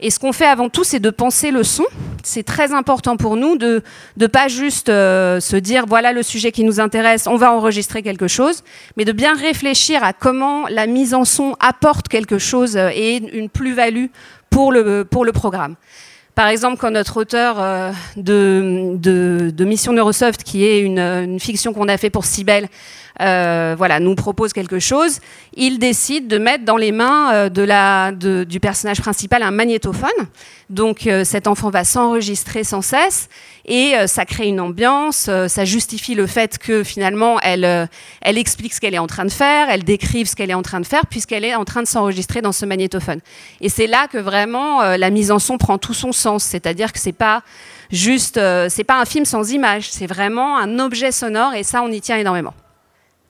Et 0.00 0.10
ce 0.10 0.18
qu'on 0.18 0.32
fait 0.32 0.46
avant 0.46 0.68
tout, 0.68 0.84
c'est 0.84 1.00
de 1.00 1.10
penser 1.10 1.50
le 1.50 1.62
son. 1.62 1.84
C'est 2.22 2.42
très 2.42 2.72
important 2.72 3.16
pour 3.16 3.36
nous 3.36 3.56
de 3.56 3.82
ne 4.16 4.26
pas 4.26 4.48
juste 4.48 4.88
euh, 4.88 5.40
se 5.40 5.56
dire 5.56 5.84
voilà 5.86 6.12
le 6.12 6.22
sujet 6.22 6.52
qui 6.52 6.64
nous 6.64 6.80
intéresse, 6.80 7.26
on 7.26 7.36
va 7.36 7.52
enregistrer 7.52 8.02
quelque 8.02 8.28
chose, 8.28 8.64
mais 8.96 9.04
de 9.04 9.12
bien 9.12 9.34
réfléchir 9.34 10.02
à 10.02 10.12
comment 10.12 10.66
la 10.68 10.86
mise 10.86 11.14
en 11.14 11.24
son 11.24 11.54
apporte 11.60 12.08
quelque 12.08 12.38
chose 12.38 12.76
euh, 12.76 12.90
et 12.94 13.16
une 13.36 13.48
plus-value 13.48 14.06
pour 14.50 14.72
le, 14.72 15.04
pour 15.04 15.24
le 15.24 15.32
programme. 15.32 15.76
Par 16.34 16.48
exemple, 16.48 16.78
quand 16.78 16.90
notre 16.90 17.18
auteur 17.18 17.56
euh, 17.60 17.92
de, 18.16 18.96
de, 18.96 19.64
Mission 19.64 19.92
Neurosoft, 19.92 20.42
qui 20.42 20.64
est 20.64 20.80
une, 20.80 20.98
une 20.98 21.38
fiction 21.38 21.72
qu'on 21.72 21.88
a 21.88 21.96
fait 21.96 22.10
pour 22.10 22.24
Cybelle, 22.24 22.68
euh, 23.20 23.74
voilà, 23.78 24.00
nous 24.00 24.16
propose 24.16 24.52
quelque 24.52 24.80
chose, 24.80 25.20
il 25.54 25.78
décide 25.78 26.26
de 26.26 26.36
mettre 26.36 26.64
dans 26.64 26.76
les 26.76 26.90
mains 26.90 27.32
euh, 27.32 27.48
de 27.48 27.62
la, 27.62 28.10
du 28.10 28.58
personnage 28.58 29.00
principal 29.00 29.42
un 29.42 29.52
magnétophone. 29.52 30.10
Donc 30.68 31.06
euh, 31.06 31.22
cet 31.24 31.46
enfant 31.46 31.70
va 31.70 31.84
s'enregistrer 31.84 32.64
sans 32.64 32.82
cesse 32.82 33.28
et 33.66 33.94
ça 34.06 34.26
crée 34.26 34.48
une 34.48 34.60
ambiance, 34.60 35.30
ça 35.46 35.64
justifie 35.64 36.14
le 36.14 36.26
fait 36.26 36.58
que 36.58 36.84
finalement 36.84 37.40
elle, 37.40 37.88
elle 38.20 38.36
explique 38.36 38.74
ce 38.74 38.80
qu'elle 38.80 38.92
est 38.92 38.98
en 38.98 39.06
train 39.06 39.24
de 39.24 39.32
faire, 39.32 39.70
elle 39.70 39.84
décrive 39.84 40.26
ce 40.26 40.36
qu'elle 40.36 40.50
est 40.50 40.54
en 40.54 40.62
train 40.62 40.80
de 40.80 40.86
faire 40.86 41.06
puisqu'elle 41.06 41.46
est 41.46 41.54
en 41.54 41.64
train 41.64 41.80
de 41.80 41.86
s'enregistrer 41.86 42.42
dans 42.42 42.52
ce 42.52 42.66
magnétophone. 42.66 43.20
Et 43.62 43.70
c'est 43.70 43.86
là 43.86 44.06
que 44.06 44.18
vraiment 44.18 44.82
la 44.82 45.08
mise 45.08 45.30
en 45.30 45.38
son 45.38 45.56
prend 45.56 45.78
tout 45.78 45.94
son 45.94 46.12
sens, 46.12 46.44
c'est-à-dire 46.44 46.92
que 46.92 46.98
c'est 46.98 47.12
pas 47.12 47.42
juste, 47.90 48.38
c'est 48.68 48.84
pas 48.84 49.00
un 49.00 49.06
film 49.06 49.24
sans 49.24 49.50
image, 49.50 49.90
c'est 49.90 50.06
vraiment 50.06 50.58
un 50.58 50.78
objet 50.78 51.10
sonore 51.10 51.54
et 51.54 51.62
ça 51.62 51.82
on 51.82 51.90
y 51.90 52.02
tient 52.02 52.18
énormément. 52.18 52.52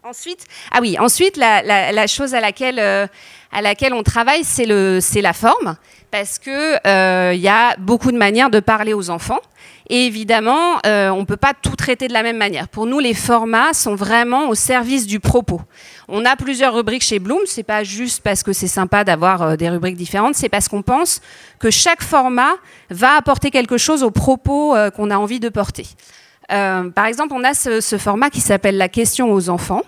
Ensuite, 0.06 0.44
ah 0.70 0.80
oui, 0.82 0.98
ensuite 0.98 1.38
la, 1.38 2.06
chose 2.06 2.34
à 2.34 2.40
laquelle, 2.40 2.78
euh, 2.78 3.06
à 3.50 3.62
laquelle 3.62 3.94
on 3.94 4.02
travaille, 4.02 4.44
c'est 4.44 4.66
la 4.66 5.32
forme, 5.32 5.78
parce 6.10 6.38
que 6.38 6.74
il 6.74 6.80
euh, 6.86 7.32
y 7.32 7.48
a 7.48 7.74
beaucoup 7.78 8.12
de 8.12 8.18
manières 8.18 8.50
de 8.50 8.60
parler 8.60 8.92
aux 8.92 9.08
enfants. 9.08 9.40
Et 9.88 10.04
évidemment, 10.04 10.78
euh, 10.84 11.08
on 11.08 11.20
ne 11.20 11.24
peut 11.24 11.38
pas 11.38 11.54
tout 11.54 11.74
traiter 11.74 12.06
de 12.06 12.12
la 12.12 12.22
même 12.22 12.36
manière. 12.36 12.68
Pour 12.68 12.84
nous, 12.84 12.98
les 12.98 13.14
formats 13.14 13.72
sont 13.72 13.94
vraiment 13.94 14.50
au 14.50 14.54
service 14.54 15.06
du 15.06 15.20
propos. 15.20 15.62
On 16.08 16.26
a 16.26 16.36
plusieurs 16.36 16.74
rubriques 16.74 17.02
chez 17.02 17.18
Bloom. 17.18 17.40
C'est 17.46 17.62
pas 17.62 17.82
juste 17.82 18.22
parce 18.22 18.42
que 18.42 18.52
c'est 18.52 18.68
sympa 18.68 19.04
d'avoir 19.04 19.56
des 19.56 19.70
rubriques 19.70 19.96
différentes. 19.96 20.34
C'est 20.34 20.50
parce 20.50 20.68
qu'on 20.68 20.82
pense 20.82 21.22
que 21.58 21.70
chaque 21.70 22.02
format 22.02 22.56
va 22.90 23.16
apporter 23.16 23.50
quelque 23.50 23.78
chose 23.78 24.02
au 24.02 24.10
propos 24.10 24.76
qu'on 24.94 25.10
a 25.10 25.16
envie 25.16 25.40
de 25.40 25.48
porter. 25.48 25.86
Par 26.48 27.06
exemple, 27.06 27.34
on 27.34 27.44
a 27.44 27.54
ce 27.54 27.98
format 27.98 28.30
qui 28.30 28.40
s'appelle 28.40 28.76
la 28.76 28.88
question 28.88 29.32
aux 29.32 29.48
enfants. 29.48 29.82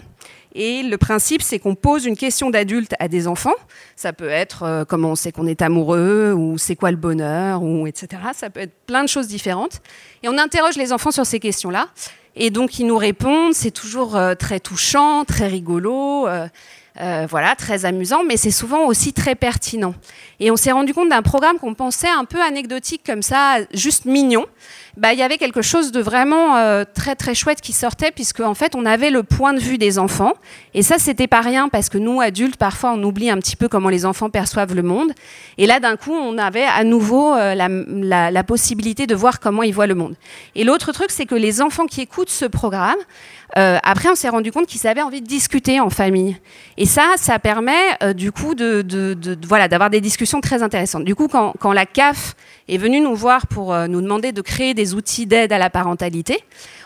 Et 0.58 0.82
le 0.82 0.96
principe, 0.96 1.42
c'est 1.42 1.58
qu'on 1.58 1.75
pose 1.75 2.06
une 2.06 2.16
question 2.16 2.48
d'adulte 2.48 2.94
à 2.98 3.08
des 3.08 3.28
enfants. 3.28 3.54
Ça 3.94 4.14
peut 4.14 4.30
être 4.30 4.62
euh, 4.62 4.84
comment 4.86 5.10
on 5.10 5.14
sait 5.14 5.30
qu'on 5.30 5.46
est 5.46 5.60
amoureux, 5.60 6.32
ou 6.32 6.56
c'est 6.56 6.76
quoi 6.76 6.90
le 6.90 6.96
bonheur, 6.96 7.62
ou 7.62 7.86
etc. 7.86 8.22
Ça 8.32 8.48
peut 8.48 8.60
être 8.60 8.72
plein 8.86 9.04
de 9.04 9.08
choses 9.08 9.28
différentes. 9.28 9.82
Et 10.22 10.30
on 10.30 10.38
interroge 10.38 10.76
les 10.76 10.94
enfants 10.94 11.10
sur 11.10 11.26
ces 11.26 11.40
questions-là. 11.40 11.88
Et 12.36 12.48
donc, 12.48 12.78
ils 12.78 12.86
nous 12.86 12.96
répondent. 12.96 13.52
C'est 13.52 13.70
toujours 13.70 14.16
euh, 14.16 14.34
très 14.34 14.58
touchant, 14.58 15.26
très 15.26 15.46
rigolo. 15.46 16.26
Euh, 17.00 17.26
voilà, 17.28 17.54
très 17.54 17.84
amusant, 17.84 18.24
mais 18.24 18.36
c'est 18.36 18.50
souvent 18.50 18.86
aussi 18.86 19.12
très 19.12 19.34
pertinent. 19.34 19.94
Et 20.40 20.50
on 20.50 20.56
s'est 20.56 20.72
rendu 20.72 20.94
compte 20.94 21.10
d'un 21.10 21.22
programme 21.22 21.58
qu'on 21.58 21.74
pensait 21.74 22.08
un 22.08 22.24
peu 22.24 22.40
anecdotique 22.40 23.02
comme 23.04 23.22
ça, 23.22 23.58
juste 23.72 24.06
mignon, 24.06 24.46
bah, 24.96 25.12
il 25.12 25.18
y 25.18 25.22
avait 25.22 25.36
quelque 25.36 25.60
chose 25.60 25.92
de 25.92 26.00
vraiment 26.00 26.56
euh, 26.56 26.84
très 26.94 27.14
très 27.16 27.34
chouette 27.34 27.60
qui 27.60 27.74
sortait 27.74 28.10
puisque 28.10 28.40
en 28.40 28.54
fait 28.54 28.74
on 28.74 28.86
avait 28.86 29.10
le 29.10 29.22
point 29.22 29.52
de 29.52 29.58
vue 29.58 29.76
des 29.76 29.98
enfants 29.98 30.32
et 30.72 30.82
ça 30.82 30.96
c'était 30.96 31.26
pas 31.26 31.42
rien 31.42 31.68
parce 31.68 31.90
que 31.90 31.98
nous 31.98 32.22
adultes 32.22 32.56
parfois 32.56 32.92
on 32.92 33.02
oublie 33.02 33.28
un 33.28 33.36
petit 33.36 33.56
peu 33.56 33.68
comment 33.68 33.90
les 33.90 34.06
enfants 34.06 34.30
perçoivent 34.30 34.74
le 34.74 34.82
monde 34.82 35.12
et 35.58 35.66
là 35.66 35.80
d'un 35.80 35.96
coup 35.96 36.14
on 36.14 36.38
avait 36.38 36.64
à 36.64 36.82
nouveau 36.82 37.34
euh, 37.34 37.54
la, 37.54 38.30
la, 38.30 38.44
possibilité 38.44 39.06
de 39.06 39.14
voir 39.14 39.38
comment 39.38 39.62
ils 39.62 39.74
voient 39.74 39.86
le 39.86 39.94
monde. 39.94 40.14
Et 40.54 40.64
l'autre 40.64 40.92
truc 40.92 41.10
c'est 41.10 41.26
que 41.26 41.34
les 41.34 41.60
enfants 41.60 41.84
qui 41.84 42.00
écoutent 42.00 42.30
ce 42.30 42.46
programme 42.46 42.96
euh, 43.56 43.78
après, 43.82 44.08
on 44.10 44.14
s'est 44.14 44.28
rendu 44.28 44.52
compte 44.52 44.66
qu'ils 44.66 44.86
avaient 44.86 45.02
envie 45.02 45.20
de 45.20 45.26
discuter 45.26 45.80
en 45.80 45.90
famille. 45.90 46.36
Et 46.76 46.86
ça, 46.86 47.14
ça 47.16 47.38
permet 47.38 48.14
du 48.14 48.32
coup 48.32 48.54
de, 48.54 48.84
voilà 49.46 49.68
d'avoir 49.68 49.90
des 49.90 50.00
discussions 50.00 50.40
très 50.40 50.62
intéressantes. 50.62 51.04
Du 51.04 51.14
coup, 51.14 51.28
quand, 51.28 51.54
quand 51.58 51.72
la 51.72 51.86
CAF 51.86 52.34
est 52.68 52.76
venue 52.76 53.00
nous 53.00 53.14
voir 53.14 53.46
pour 53.46 53.75
nous 53.88 54.00
demander 54.02 54.32
de 54.32 54.40
créer 54.42 54.75
des 54.75 54.94
outils 54.94 55.26
d'aide 55.26 55.52
à 55.52 55.58
la 55.58 55.70
parentalité, 55.70 56.42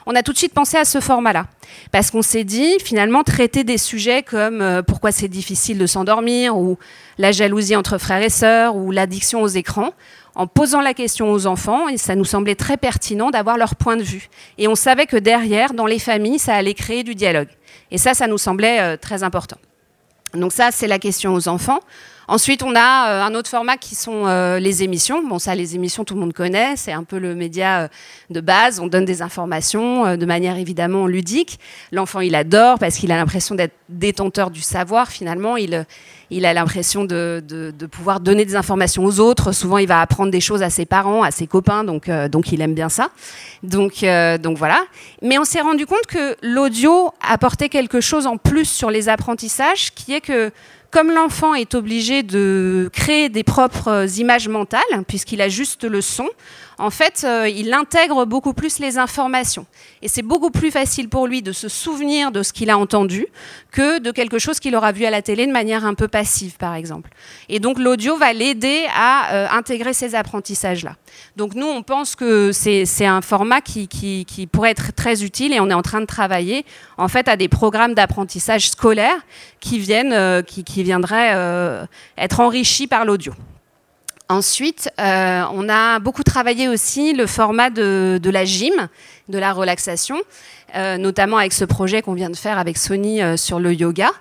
on 0.06 0.14
a 0.14 0.22
tout 0.22 0.32
de 0.32 0.38
suite 0.38 0.54
pensé 0.54 0.76
à 0.76 0.84
ce 0.84 1.00
format-là. 1.00 1.46
Parce 1.92 2.10
qu'on 2.10 2.22
s'est 2.22 2.44
dit, 2.44 2.76
finalement, 2.82 3.22
traiter 3.22 3.64
des 3.64 3.78
sujets 3.78 4.22
comme 4.22 4.60
euh, 4.60 4.82
pourquoi 4.82 5.12
c'est 5.12 5.28
difficile 5.28 5.78
de 5.78 5.86
s'endormir, 5.86 6.56
ou 6.56 6.78
la 7.18 7.32
jalousie 7.32 7.76
entre 7.76 7.98
frères 7.98 8.22
et 8.22 8.30
sœurs, 8.30 8.76
ou 8.76 8.90
l'addiction 8.90 9.42
aux 9.42 9.48
écrans, 9.48 9.92
en 10.34 10.46
posant 10.46 10.80
la 10.80 10.94
question 10.94 11.32
aux 11.32 11.46
enfants, 11.46 11.88
et 11.88 11.96
ça 11.96 12.14
nous 12.14 12.24
semblait 12.24 12.54
très 12.54 12.76
pertinent 12.76 13.30
d'avoir 13.30 13.56
leur 13.56 13.74
point 13.76 13.96
de 13.96 14.02
vue. 14.02 14.28
Et 14.58 14.68
on 14.68 14.74
savait 14.74 15.06
que 15.06 15.16
derrière, 15.16 15.74
dans 15.74 15.86
les 15.86 15.98
familles, 15.98 16.38
ça 16.38 16.54
allait 16.54 16.74
créer 16.74 17.02
du 17.02 17.14
dialogue. 17.14 17.48
Et 17.90 17.98
ça, 17.98 18.14
ça 18.14 18.26
nous 18.26 18.38
semblait 18.38 18.80
euh, 18.80 18.96
très 18.96 19.22
important. 19.22 19.56
Donc 20.34 20.52
ça, 20.52 20.70
c'est 20.70 20.86
la 20.86 20.98
question 20.98 21.34
aux 21.34 21.48
enfants. 21.48 21.80
Ensuite, 22.30 22.62
on 22.62 22.76
a 22.76 23.10
euh, 23.10 23.22
un 23.24 23.34
autre 23.34 23.50
format 23.50 23.76
qui 23.76 23.96
sont 23.96 24.28
euh, 24.28 24.60
les 24.60 24.84
émissions. 24.84 25.20
Bon, 25.20 25.40
ça, 25.40 25.56
les 25.56 25.74
émissions, 25.74 26.04
tout 26.04 26.14
le 26.14 26.20
monde 26.20 26.32
connaît. 26.32 26.76
C'est 26.76 26.92
un 26.92 27.02
peu 27.02 27.18
le 27.18 27.34
média 27.34 27.80
euh, 27.80 27.88
de 28.30 28.40
base. 28.40 28.78
On 28.78 28.86
donne 28.86 29.04
des 29.04 29.20
informations 29.20 30.16
de 30.16 30.26
manière 30.26 30.56
évidemment 30.56 31.08
ludique. 31.08 31.58
L'enfant, 31.90 32.20
il 32.20 32.36
adore 32.36 32.78
parce 32.78 32.98
qu'il 32.98 33.10
a 33.10 33.16
l'impression 33.16 33.56
d'être 33.56 33.74
détenteur 33.88 34.52
du 34.52 34.60
savoir. 34.60 35.08
Finalement, 35.08 35.56
il, 35.56 35.74
a 35.74 36.52
l'impression 36.52 37.02
de, 37.04 37.42
pouvoir 37.90 38.20
donner 38.20 38.44
des 38.44 38.54
informations 38.54 39.04
aux 39.04 39.18
autres. 39.18 39.50
Souvent, 39.50 39.78
il 39.78 39.88
va 39.88 40.00
apprendre 40.00 40.30
des 40.30 40.40
choses 40.40 40.62
à 40.62 40.70
ses 40.70 40.86
parents, 40.86 41.24
à 41.24 41.32
ses 41.32 41.48
copains. 41.48 41.82
Donc, 41.82 42.06
il 42.52 42.60
aime 42.60 42.74
bien 42.74 42.88
ça. 42.88 43.08
Donc 43.64 44.04
voilà. 44.56 44.84
Mais 45.20 45.36
on 45.36 45.44
s'est 45.44 45.62
rendu 45.62 45.84
compte 45.84 46.06
que 46.06 46.36
l'audio 46.42 47.10
apportait 47.28 47.68
quelque 47.68 48.00
chose 48.00 48.28
en 48.28 48.36
plus 48.36 48.66
sur 48.66 48.92
les 48.92 49.08
apprentissages, 49.08 49.92
qui 49.92 50.12
est 50.12 50.20
que 50.20 50.52
comme 50.90 51.12
l'enfant 51.12 51.54
est 51.54 51.74
obligé 51.74 52.22
de 52.22 52.90
créer 52.92 53.28
des 53.28 53.44
propres 53.44 54.06
images 54.18 54.48
mentales, 54.48 54.82
puisqu'il 55.06 55.40
a 55.40 55.48
juste 55.48 55.84
le 55.84 56.00
son, 56.00 56.28
en 56.80 56.88
fait, 56.88 57.24
euh, 57.24 57.46
il 57.46 57.74
intègre 57.74 58.24
beaucoup 58.24 58.54
plus 58.54 58.78
les 58.78 58.96
informations. 58.96 59.66
Et 60.00 60.08
c'est 60.08 60.22
beaucoup 60.22 60.50
plus 60.50 60.70
facile 60.70 61.10
pour 61.10 61.26
lui 61.26 61.42
de 61.42 61.52
se 61.52 61.68
souvenir 61.68 62.32
de 62.32 62.42
ce 62.42 62.54
qu'il 62.54 62.70
a 62.70 62.78
entendu 62.78 63.26
que 63.70 63.98
de 63.98 64.10
quelque 64.10 64.38
chose 64.38 64.58
qu'il 64.60 64.74
aura 64.74 64.90
vu 64.90 65.04
à 65.04 65.10
la 65.10 65.20
télé 65.20 65.46
de 65.46 65.52
manière 65.52 65.84
un 65.84 65.92
peu 65.92 66.08
passive, 66.08 66.56
par 66.56 66.74
exemple. 66.74 67.10
Et 67.50 67.60
donc 67.60 67.78
l'audio 67.78 68.16
va 68.16 68.32
l'aider 68.32 68.86
à 68.96 69.34
euh, 69.34 69.46
intégrer 69.50 69.92
ces 69.92 70.14
apprentissages-là. 70.14 70.96
Donc 71.36 71.54
nous, 71.54 71.66
on 71.66 71.82
pense 71.82 72.16
que 72.16 72.50
c'est 72.52 73.06
un 73.06 73.20
format 73.20 73.60
qui, 73.60 74.26
pourrait 74.50 74.70
être 74.70 74.94
très 74.94 75.22
utile 75.22 75.52
et 75.52 75.60
on 75.60 75.68
est 75.68 75.74
en 75.74 75.82
train 75.82 76.00
de 76.00 76.06
travailler 76.06 76.64
en 76.96 77.08
fait 77.08 77.28
à 77.28 77.36
des 77.36 77.48
programmes 77.48 77.92
d'apprentissage 77.92 78.70
scolaire 78.70 79.18
qui, 79.60 79.78
viennent, 79.78 80.14
euh, 80.14 80.40
qui 80.40 80.82
viendraient 80.82 81.86
être 82.16 82.40
enrichis 82.40 82.86
par 82.86 83.04
l'audio. 83.04 83.34
Ensuite, 84.30 84.88
euh, 85.00 85.42
on 85.52 85.68
a 85.68 85.98
beaucoup 85.98 86.22
travaillé 86.22 86.68
aussi 86.68 87.14
le 87.14 87.26
format 87.26 87.68
de, 87.68 88.20
la 88.30 88.44
gym, 88.44 88.86
de 89.28 89.38
la 89.38 89.52
relaxation, 89.52 90.18
euh, 90.76 90.98
notamment 90.98 91.38
avec 91.38 91.52
ce 91.52 91.64
projet 91.64 92.00
qu'on 92.00 92.14
vient 92.14 92.30
de 92.30 92.36
faire 92.36 92.56
avec 92.56 92.78
Sony 92.78 93.20
euh, 93.20 93.36
sur 93.36 93.58
le 93.58 93.74
yoga 93.74 94.12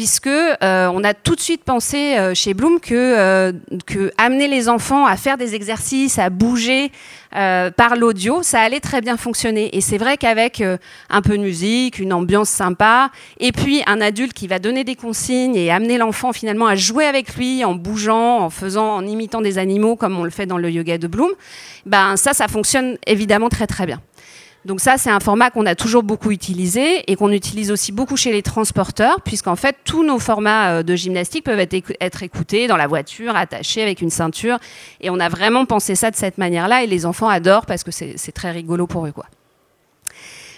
puisque 0.00 0.28
euh, 0.28 0.90
on 0.94 1.04
a 1.04 1.12
tout 1.12 1.34
de 1.36 1.42
suite 1.42 1.62
pensé 1.62 2.16
euh, 2.16 2.32
chez 2.32 2.54
Bloom 2.54 2.80
que, 2.80 2.94
euh, 2.94 3.52
que, 3.84 4.10
amener 4.16 4.48
les 4.48 4.70
enfants 4.70 5.04
à 5.04 5.18
faire 5.18 5.36
des 5.36 5.54
exercices, 5.54 6.18
à 6.18 6.30
bouger 6.30 6.90
par 7.32 7.94
l'audio, 7.96 8.42
ça 8.42 8.60
allait 8.60 8.80
très 8.80 9.02
bien 9.02 9.16
fonctionner. 9.16 9.76
Et 9.76 9.80
c'est 9.80 9.98
vrai 9.98 10.16
qu'avec 10.16 10.64
un 11.10 11.22
peu 11.22 11.38
de 11.38 11.42
musique, 11.42 12.00
une 12.00 12.12
ambiance 12.12 12.48
sympa, 12.48 13.10
et 13.38 13.52
puis 13.52 13.84
un 13.86 14.00
adulte 14.00 14.32
qui 14.32 14.48
va 14.48 14.58
donner 14.58 14.82
des 14.82 14.96
consignes 14.96 15.54
et 15.54 15.70
amener 15.70 15.96
l'enfant 15.96 16.32
finalement 16.32 16.66
à 16.66 16.74
jouer 16.74 17.04
avec 17.04 17.36
lui 17.36 17.64
en 17.64 17.76
bougeant, 17.76 18.38
en 18.38 18.50
faisant, 18.50 18.96
en 18.96 19.06
imitant 19.06 19.42
des 19.42 19.58
animaux 19.58 19.94
comme 19.94 20.18
on 20.18 20.24
le 20.24 20.30
fait 20.30 20.46
dans 20.46 20.58
le 20.58 20.70
yoga 20.70 20.98
de 20.98 21.06
Bloom, 21.06 21.30
ben 21.86 22.16
ça, 22.16 22.32
ça 22.32 22.48
fonctionne 22.48 22.96
évidemment 23.06 23.48
très 23.48 23.68
très 23.68 23.86
bien. 23.86 24.00
Donc 24.64 24.80
ça, 24.80 24.98
c'est 24.98 25.10
un 25.10 25.20
format 25.20 25.50
qu'on 25.50 25.64
a 25.64 25.74
toujours 25.74 26.02
beaucoup 26.02 26.30
utilisé 26.30 27.10
et 27.10 27.16
qu'on 27.16 27.32
utilise 27.32 27.70
aussi 27.70 27.92
beaucoup 27.92 28.16
chez 28.16 28.30
les 28.30 28.42
transporteurs, 28.42 29.22
puisqu'en 29.22 29.56
fait, 29.56 29.76
tous 29.84 30.04
nos 30.04 30.18
formats 30.18 30.70
euh, 30.70 30.82
de 30.82 30.94
gymnastique 30.94 31.44
peuvent 31.44 31.58
être, 31.58 32.22
écoutés 32.22 32.66
dans 32.66 32.76
la 32.76 32.86
voiture, 32.86 33.36
attachés 33.36 33.82
avec 33.82 34.02
une 34.02 34.10
ceinture. 34.10 34.58
Et 35.00 35.08
on 35.08 35.18
a 35.18 35.28
vraiment 35.28 35.64
pensé 35.64 35.94
ça 35.94 36.10
de 36.10 36.16
cette 36.16 36.36
manière-là 36.36 36.84
et 36.84 36.86
les 36.86 37.06
enfants 37.06 37.28
adorent 37.28 37.66
parce 37.66 37.84
que 37.84 37.90
c'est 37.90 38.32
très 38.32 38.50
rigolo 38.50 38.86
pour 38.86 39.06
eux. 39.06 39.12
Quoi. 39.12 39.26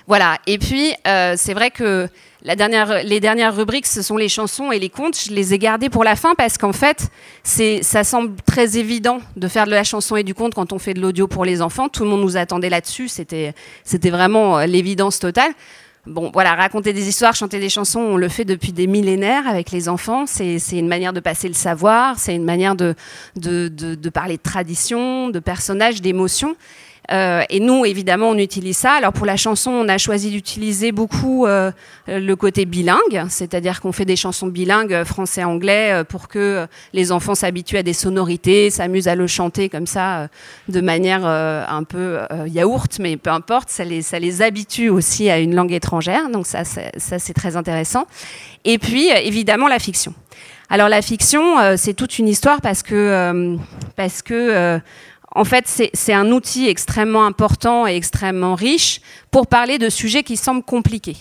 Voilà. 0.06 0.38
Et 0.47 0.59
puis, 0.59 0.92
c'est 1.04 1.54
vrai 1.54 1.71
que 1.71 2.09
les 2.44 3.21
dernières 3.21 3.54
rubriques, 3.54 3.87
ce 3.87 4.02
sont 4.02 4.16
les 4.16 4.28
chansons 4.28 4.73
et 4.73 4.78
les 4.78 4.88
contes. 4.88 5.18
Je 5.18 5.32
les 5.32 5.54
ai 5.54 5.59
gardées 5.59 5.88
pour 5.88 6.04
la 6.04 6.16
fin 6.16 6.35
parce 6.35 6.59
qu'en 6.59 6.73
fait, 6.73 7.09
ça 7.44 8.04
semble 8.04 8.35
très 8.44 8.76
évident 8.76 9.21
de 9.37 9.49
faire 9.49 9.66
de 9.66 9.71
la 9.71 9.85
chanson 9.85 10.16
et 10.16 10.25
du 10.25 10.35
conte 10.35 10.54
quand 10.54 10.73
on 10.73 10.78
fait 10.78 10.94
de 10.94 11.00
l'audio 11.00 11.28
pour 11.28 11.44
les 11.44 11.62
enfants. 11.62 11.88
Tout 11.88 12.04
le 12.04 12.11
monde 12.11 12.23
nous 12.23 12.37
attendait 12.37 12.71
là-dessus. 12.71 13.09
C'était, 13.09 13.54
vraiment 14.11 14.59
euh, 14.59 14.66
l'évidence 14.66 15.18
totale. 15.18 15.52
Bon, 16.04 16.30
voilà, 16.32 16.56
raconter 16.56 16.92
des 16.92 17.09
histoires, 17.09 17.37
chanter 17.37 17.61
des 17.61 17.68
chansons, 17.68 18.00
on 18.00 18.16
le 18.16 18.28
fait 18.28 18.44
depuis 18.44 18.73
des 18.73 18.88
millénaires 18.88 19.47
avec 19.47 19.71
les 19.71 19.88
enfants. 19.88 20.25
C'est, 20.26 20.59
une 20.73 20.88
manière 20.88 21.12
de 21.12 21.21
passer 21.21 21.47
le 21.47 21.54
savoir, 21.54 22.18
c'est 22.18 22.35
une 22.35 22.44
manière 22.44 22.75
de, 22.75 22.97
de, 23.37 23.68
de 23.68 24.11
parler 24.11 24.37
de 24.37 24.42
tradition, 24.42 25.28
de 25.28 25.38
personnages, 25.38 26.02
d'émotions. 26.02 26.56
Euh, 27.11 27.42
et 27.50 27.59
nous, 27.59 27.85
évidemment, 27.85 28.28
on 28.28 28.38
utilise 28.38 28.76
ça. 28.76 28.92
Alors 28.92 29.12
pour 29.12 29.26
la 29.26 29.37
chanson, 29.37 29.71
on 29.71 29.88
a 29.88 29.99
choisi 29.99 30.30
d'utiliser 30.30 30.92
beaucoup 30.92 31.47
euh, 31.47 31.73
le 32.06 32.35
côté 32.37 32.64
bilingue, 32.64 33.25
c'est-à-dire 33.28 33.80
qu'on 33.80 33.92
fait 33.92 34.04
des 34.04 34.14
chansons 34.16 34.47
bilingues 34.47 35.02
français-anglais 35.04 35.92
euh, 35.92 36.04
pour 36.04 36.28
que 36.28 36.66
les 36.92 37.11
enfants 37.11 37.35
s'habituent 37.35 37.78
à 37.78 37.82
des 37.82 37.92
sonorités, 37.92 38.71
s'amusent 38.71 39.09
à 39.09 39.16
le 39.16 39.26
chanter 39.26 39.68
comme 39.68 39.87
ça 39.87 40.28
de 40.68 40.80
manière 40.80 41.25
un 41.25 41.85
peu 41.85 42.18
yaourt, 42.47 42.99
mais 43.00 43.16
peu 43.16 43.30
importe, 43.30 43.68
ça 43.68 43.85
les, 43.85 44.02
ça 44.02 44.18
les 44.18 44.42
habitue 44.42 44.88
aussi 44.88 45.30
à 45.30 45.38
une 45.38 45.54
langue 45.54 45.73
étrangère. 45.73 46.30
Donc 46.30 46.47
ça, 46.47 46.64
ça 46.64 47.18
c'est 47.18 47.35
très 47.35 47.56
intéressant. 47.56 48.06
Et 48.64 48.78
puis, 48.78 49.09
évidemment, 49.09 49.68
la 49.68 49.78
fiction. 49.78 50.14
Alors 50.71 50.88
la 50.88 51.02
fiction, 51.02 51.76
c'est 51.76 51.94
toute 51.94 52.18
une 52.18 52.28
histoire 52.28 52.61
parce 52.61 52.82
que 52.82 53.56
parce 53.97 54.23
que 54.23 54.80
en 55.34 55.44
fait, 55.44 55.64
c'est 55.94 56.12
un 56.12 56.30
outil 56.30 56.68
extrêmement 56.68 57.24
important 57.24 57.86
et 57.86 57.96
extrêmement 57.96 58.54
riche 58.54 59.00
pour 59.30 59.46
parler 59.46 59.78
de 59.78 59.88
sujets 59.88 60.22
qui 60.22 60.36
semblent 60.36 60.62
compliqués. 60.62 61.16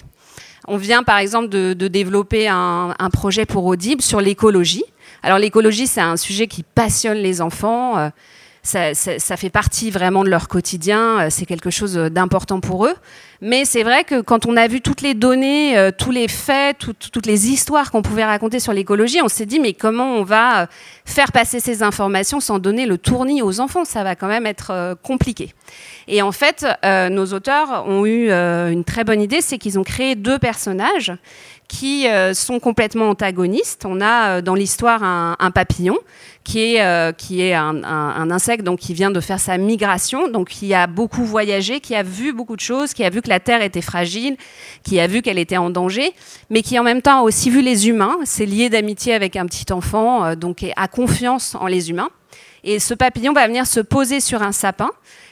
On 0.67 0.77
vient 0.77 1.03
par 1.03 1.17
exemple 1.17 1.49
de, 1.49 1.73
développer 1.73 2.47
un, 2.47 2.93
projet 3.11 3.45
pour 3.45 3.65
Audible 3.65 4.01
sur 4.01 4.21
l'écologie. 4.21 4.83
Alors 5.23 5.39
l'écologie, 5.39 5.87
c'est 5.87 6.01
un 6.01 6.17
sujet 6.17 6.47
qui 6.47 6.63
passionne 6.63 7.17
les 7.17 7.41
enfants. 7.41 8.11
Euh, 8.75 8.93
ça, 8.93 9.37
fait 9.37 9.49
partie 9.49 9.89
vraiment 9.89 10.23
de 10.23 10.29
leur 10.29 10.47
quotidien, 10.47 11.19
euh, 11.19 11.27
c'est 11.31 11.47
quelque 11.47 11.71
chose 11.71 11.95
d'important 11.95 12.59
pour 12.59 12.85
eux. 12.85 12.93
Mais 13.41 13.65
c'est 13.65 13.81
vrai 13.81 14.03
que 14.03 14.21
quand 14.21 14.45
on 14.45 14.55
a 14.55 14.67
vu 14.67 14.81
toutes 14.81 15.01
les 15.01 15.15
données, 15.15 15.75
euh, 15.75 15.89
tous 15.95 16.11
les 16.11 16.27
faits, 16.27 16.77
toutes 16.77 17.25
les 17.25 17.49
histoires 17.49 17.89
qu'on 17.89 18.03
pouvait 18.03 18.23
raconter 18.23 18.59
sur 18.59 18.71
l'écologie, 18.71 19.19
on 19.23 19.29
s'est 19.29 19.47
dit 19.47 19.59
mais 19.59 19.73
comment 19.73 20.13
on 20.13 20.23
va 20.23 20.61
euh, 20.61 20.65
faire 21.05 21.31
passer 21.31 21.59
ces 21.59 21.81
informations 21.81 22.39
sans 22.39 22.59
donner 22.59 22.85
le 22.85 22.99
tournis 22.99 23.41
aux 23.41 23.59
enfants? 23.59 23.83
Ça 23.83 24.03
va 24.03 24.15
quand 24.15 24.27
même 24.27 24.45
être 24.45 24.95
compliqué. 25.01 25.55
Et 26.07 26.21
en 26.21 26.31
fait, 26.31 26.65
nos 26.83 27.25
auteurs 27.33 27.87
ont 27.87 28.05
eu 28.05 28.31
une 28.31 28.83
très 28.83 29.03
bonne 29.03 29.21
idée, 29.21 29.41
c'est 29.41 29.57
qu'ils 29.57 29.79
ont 29.79 29.83
créé 29.83 30.15
deux 30.15 30.37
personnages 30.37 31.11
qui 31.71 32.05
sont 32.33 32.59
complètement 32.59 33.09
antagonistes. 33.09 33.85
On 33.85 34.01
a 34.01 34.41
dans 34.41 34.55
l'histoire 34.55 35.03
un 35.03 35.51
papillon 35.51 35.97
qui 36.43 36.75
est, 36.75 36.81
euh, 36.81 37.11
qui 37.11 37.41
est 37.41 37.53
un, 37.53 38.31
insecte 38.31 38.63
donc, 38.63 38.79
qui 38.79 38.93
vient 38.93 39.11
de 39.11 39.19
faire 39.19 39.39
sa 39.39 39.57
migration, 39.57 40.27
donc 40.27 40.49
qui 40.49 40.73
a 40.73 40.87
beaucoup 40.87 41.23
voyagé, 41.23 41.79
qui 41.79 41.95
a 41.95 42.03
vu 42.03 42.33
beaucoup 42.33 42.55
de 42.55 42.61
choses, 42.61 42.93
qui 42.93 43.03
a 43.03 43.09
vu 43.09 43.21
que 43.21 43.29
la 43.29 43.39
Terre 43.39 43.61
était 43.61 43.81
fragile, 43.81 44.37
qui 44.83 44.99
a 44.99 45.07
vu 45.07 45.21
qu'elle 45.21 45.37
était 45.37 45.57
en 45.57 45.69
danger, 45.69 46.13
mais 46.49 46.61
qui 46.61 46.79
en 46.79 46.83
même 46.83 47.01
temps 47.01 47.19
a 47.19 47.21
aussi 47.21 47.49
vu 47.49 47.61
les 47.61 47.87
humains. 47.87 48.17
C'est 48.23 48.45
lié 48.45 48.69
d'amitié 48.69 49.13
avec 49.13 49.35
un 49.35 49.45
petit 49.45 49.71
enfant, 49.71 50.25
euh, 50.25 50.35
donc 50.35 50.65
a 50.75 50.87
confiance 50.87 51.55
en 51.55 51.67
les 51.67 51.89
humains. 51.89 52.09
Et 52.63 52.79
ce 52.79 52.93
papillon 52.93 53.33
va 53.33 53.47
venir 53.47 53.65
se 53.65 53.79
poser 53.79 54.19
sur 54.19 54.41
un 54.41 54.51
sapin. 54.51 54.89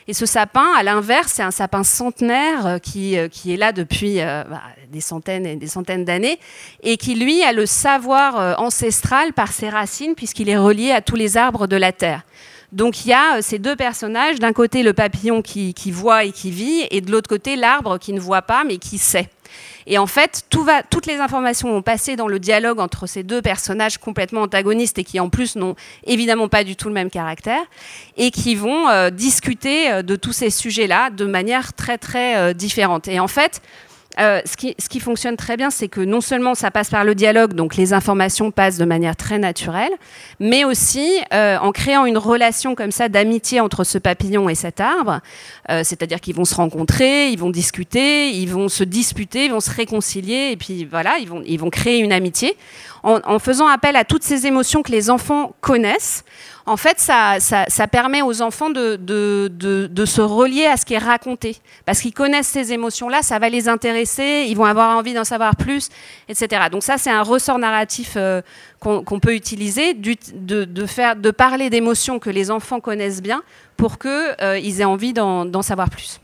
Et 0.10 0.14
ce 0.14 0.26
sapin, 0.26 0.66
à 0.76 0.82
l'inverse, 0.82 1.34
c'est 1.36 1.44
un 1.44 1.52
sapin 1.52 1.84
centenaire 1.84 2.66
euh, 2.66 2.78
qui, 2.80 3.16
euh, 3.16 3.28
qui 3.28 3.54
est 3.54 3.58
là 3.58 3.72
depuis 3.72 4.22
euh, 4.22 4.44
bah, 4.44 4.60
des 4.92 5.02
centaines 5.02 5.46
et 5.46 5.56
des 5.56 5.68
centaines 5.68 6.04
d'années 6.04 6.40
et 6.82 6.98
qui, 6.98 7.14
lui, 7.14 7.44
a 7.44 7.54
le 7.54 7.68
savoir 7.68 8.60
ancestral 8.60 9.34
par 9.34 9.52
ses 9.52 9.70
racines 9.70 10.16
puisqu'il 10.16 10.50
est 10.50 10.58
relié 10.58 10.90
à 10.90 11.02
tous 11.02 11.16
les 11.16 11.38
arbres 11.38 11.68
de 11.68 11.76
la 11.76 11.92
Terre. 11.92 12.24
Donc 12.72 13.06
il 13.06 13.10
y 13.10 13.14
a 13.14 13.42
ces 13.42 13.60
deux 13.60 13.76
personnages, 13.76 14.40
d'un 14.40 14.54
côté 14.54 14.84
le 14.84 14.94
papillon 14.94 15.42
qui, 15.42 15.74
voit 15.92 16.24
et 16.24 16.32
qui 16.32 16.52
vit, 16.52 16.86
et 16.92 17.02
de 17.02 17.12
l'autre 17.12 17.30
côté 17.30 17.56
l'arbre 17.56 17.98
qui 17.98 18.14
ne 18.14 18.20
voit 18.20 18.44
pas 18.44 18.64
mais 18.64 18.78
qui 18.78 18.98
sait. 18.98 19.30
Et 19.88 19.98
en 19.98 20.06
fait, 20.06 20.44
toutes 20.50 21.08
les 21.08 21.18
informations 21.18 21.72
vont 21.72 21.82
passer 21.82 22.16
dans 22.16 22.28
le 22.28 22.38
dialogue 22.38 22.80
entre 22.80 23.08
ces 23.08 23.24
deux 23.24 23.42
personnages 23.42 23.98
complètement 23.98 24.44
antagonistes 24.44 25.00
et 25.00 25.04
qui 25.04 25.20
en 25.20 25.30
plus 25.30 25.56
n'ont 25.56 25.76
évidemment 26.06 26.48
pas 26.48 26.64
du 26.64 26.76
tout 26.76 26.90
le 26.90 26.94
même 26.94 27.10
caractère 27.10 27.62
et 28.16 28.30
qui 28.30 28.54
vont 28.54 28.88
euh, 28.90 29.10
discuter 29.10 29.92
euh, 29.92 30.02
de 30.04 30.16
tous 30.16 30.34
ces 30.34 30.52
sujets-là 30.52 31.10
de 31.10 31.26
manière 31.26 31.74
très 31.74 31.98
très 31.98 32.38
euh, 32.38 32.54
différente. 32.54 33.08
Et 33.08 33.20
en 33.20 33.28
fait, 33.28 33.64
euh, 34.20 34.42
ce, 34.44 34.58
qui, 34.58 35.00
fonctionne 35.00 35.38
très 35.38 35.56
bien, 35.56 35.70
c'est 35.70 35.88
que 35.88 36.02
non 36.02 36.20
seulement 36.20 36.56
ça 36.56 36.72
passe 36.72 36.90
par 36.90 37.04
le 37.04 37.14
dialogue, 37.14 37.54
donc 37.54 37.76
les 37.76 37.94
informations 37.94 38.50
passent 38.50 38.78
de 38.78 38.86
manière 38.86 39.16
très 39.16 39.38
naturelle, 39.38 39.92
mais 40.40 40.66
aussi 40.66 41.08
euh, 41.32 41.58
en 41.60 41.72
créant 41.72 42.06
une 42.06 42.18
relation 42.18 42.74
comme 42.74 42.92
ça 42.92 43.08
d'amitié 43.08 43.60
entre 43.62 43.84
ce 43.84 44.00
papillon 44.00 44.50
et 44.50 44.56
cet 44.56 44.82
arbre, 44.82 45.20
euh, 45.70 45.84
c'est-à-dire 45.84 46.20
qu'ils 46.20 46.36
vont 46.36 46.44
se 46.44 46.56
rencontrer, 46.56 47.30
ils 47.30 47.38
vont 47.38 47.52
discuter, 47.52 48.32
ils 48.32 48.50
vont 48.50 48.68
se 48.68 48.84
disputer, 48.84 49.46
ils 49.46 49.52
vont 49.52 49.60
se 49.60 49.72
réconcilier, 49.72 50.50
et 50.52 50.58
puis 50.58 50.86
voilà, 50.86 51.18
ils 51.20 51.30
vont, 51.30 51.44
ils 51.46 51.60
vont 51.60 51.70
créer 51.70 52.00
une 52.00 52.12
amitié 52.12 52.58
en, 53.04 53.40
faisant 53.40 53.68
appel 53.68 53.96
à 53.96 54.04
toutes 54.04 54.24
ces 54.24 54.46
émotions 54.46 54.82
que 54.82 54.92
les 54.92 55.10
enfants 55.10 55.54
connaissent, 55.62 56.24
en 56.70 56.78
fait, 56.78 57.00
ça, 57.00 57.88
permet 57.92 58.22
aux 58.22 58.44
enfants 58.44 58.70
de, 58.70 60.06
se 60.06 60.22
relier 60.22 60.68
à 60.68 60.78
ce 60.78 60.86
qui 60.86 60.94
est 60.94 61.00
raconté. 61.00 61.58
Parce 61.84 62.00
qu'ils 62.00 62.14
connaissent 62.14 62.48
ces 62.48 62.72
émotions-là, 62.72 63.24
ça 63.24 63.40
va 63.40 63.50
les 63.50 63.68
intéresser, 63.68 64.46
ils 64.48 64.56
vont 64.56 64.66
avoir 64.66 64.96
envie 64.96 65.16
d'en 65.16 65.24
savoir 65.24 65.56
plus, 65.56 65.90
etc. 66.28 66.68
Donc 66.72 66.84
ça, 66.84 67.00
c'est 67.00 67.10
un 67.10 67.24
ressort 67.24 67.58
narratif 67.58 68.14
euh, 68.18 68.42
qu'on 68.80 69.20
peut 69.20 69.34
utiliser, 69.34 69.96
de, 69.96 70.86
faire, 70.86 71.16
parler 71.36 71.72
d'émotions 71.72 72.20
que 72.20 72.30
les 72.30 72.52
enfants 72.52 72.80
connaissent 72.80 73.24
bien 73.24 73.42
pour 73.76 73.98
qu'ils 73.98 74.12
euh, 74.12 74.80
aient 74.80 74.86
envie 74.86 75.14
d'en 75.14 75.62
savoir 75.64 75.90
plus. 75.90 76.20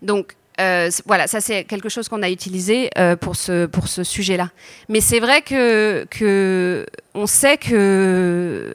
Donc, 0.00 0.36
euh, 0.58 0.90
voilà, 1.04 1.26
ça 1.26 1.40
c'est 1.40 1.64
quelque 1.64 1.90
chose 1.90 2.08
qu'on 2.08 2.22
a 2.22 2.30
utilisé 2.30 2.88
pour 3.20 3.36
ce, 3.36 3.66
pour 3.66 3.88
ce 3.88 4.04
sujet-là. 4.04 4.48
Mais 4.88 5.02
c'est 5.02 5.20
vrai 5.20 5.42
que, 5.42 6.06
que 6.10 6.86
on 7.14 7.26
sait 7.26 7.58
que, 7.58 8.74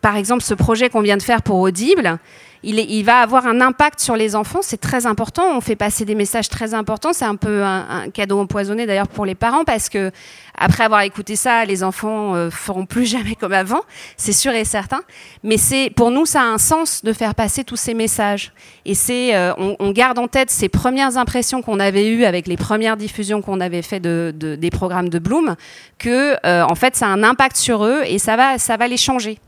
par 0.00 0.16
exemple, 0.16 0.42
ce 0.42 0.54
projet 0.54 0.88
qu'on 0.88 1.02
vient 1.02 1.16
de 1.16 1.22
faire 1.22 1.42
pour 1.42 1.60
Audible, 1.60 2.18
il, 2.62 3.04
va 3.04 3.18
avoir 3.18 3.46
un 3.46 3.60
impact 3.60 4.00
sur 4.00 4.16
les 4.16 4.34
enfants. 4.34 4.60
C'est 4.62 4.80
très 4.80 5.06
important. 5.06 5.56
On 5.56 5.60
fait 5.60 5.76
passer 5.76 6.04
des 6.04 6.14
messages 6.14 6.48
très 6.48 6.72
importants. 6.72 7.12
C'est 7.12 7.24
un 7.24 7.36
peu 7.36 7.62
un, 7.62 7.86
un 7.88 8.10
cadeau 8.10 8.38
empoisonné 8.40 8.86
d'ailleurs 8.86 9.08
pour 9.08 9.26
les 9.26 9.34
parents 9.34 9.64
parce 9.64 9.88
que 9.88 10.10
après 10.56 10.84
avoir 10.84 11.02
écouté 11.02 11.36
ça, 11.36 11.64
les 11.64 11.82
enfants 11.82 12.34
euh, 12.34 12.50
feront 12.50 12.86
plus 12.86 13.06
jamais 13.10 13.34
comme 13.34 13.52
avant, 13.52 13.80
c'est 14.16 14.32
sûr 14.32 14.52
et 14.52 14.64
certain. 14.64 15.00
Mais 15.42 15.56
c'est 15.56 15.90
pour 15.90 16.10
nous, 16.10 16.26
ça 16.26 16.42
a 16.42 16.44
un 16.44 16.58
sens 16.58 17.02
de 17.04 17.12
faire 17.12 17.34
passer 17.34 17.64
tous 17.64 17.76
ces 17.76 17.94
messages. 17.94 18.52
Et 18.84 18.94
c'est, 18.94 19.34
euh, 19.34 19.52
on, 19.58 19.90
garde 19.90 20.18
en 20.18 20.28
tête 20.28 20.50
ces 20.50 20.68
premières 20.68 21.16
impressions 21.16 21.62
qu'on 21.62 21.78
avait 21.78 22.08
eues 22.08 22.24
avec 22.24 22.46
les 22.46 22.56
premières 22.56 22.96
diffusions 22.96 23.42
qu'on 23.42 23.60
avait 23.60 23.82
fait 23.82 24.00
de, 24.00 24.32
des 24.34 24.70
programmes 24.70 25.08
de 25.08 25.18
Bloom, 25.18 25.56
que 25.98 26.34
euh, 26.44 26.64
en 26.64 26.74
fait, 26.74 26.96
ça 26.96 27.06
a 27.06 27.10
un 27.10 27.22
impact 27.22 27.56
sur 27.56 27.84
eux 27.84 28.02
et 28.06 28.18
ça 28.18 28.36
va, 28.36 28.58
ça 28.58 28.76
va 28.76 28.88
les 28.88 28.96
changer. 28.96 29.38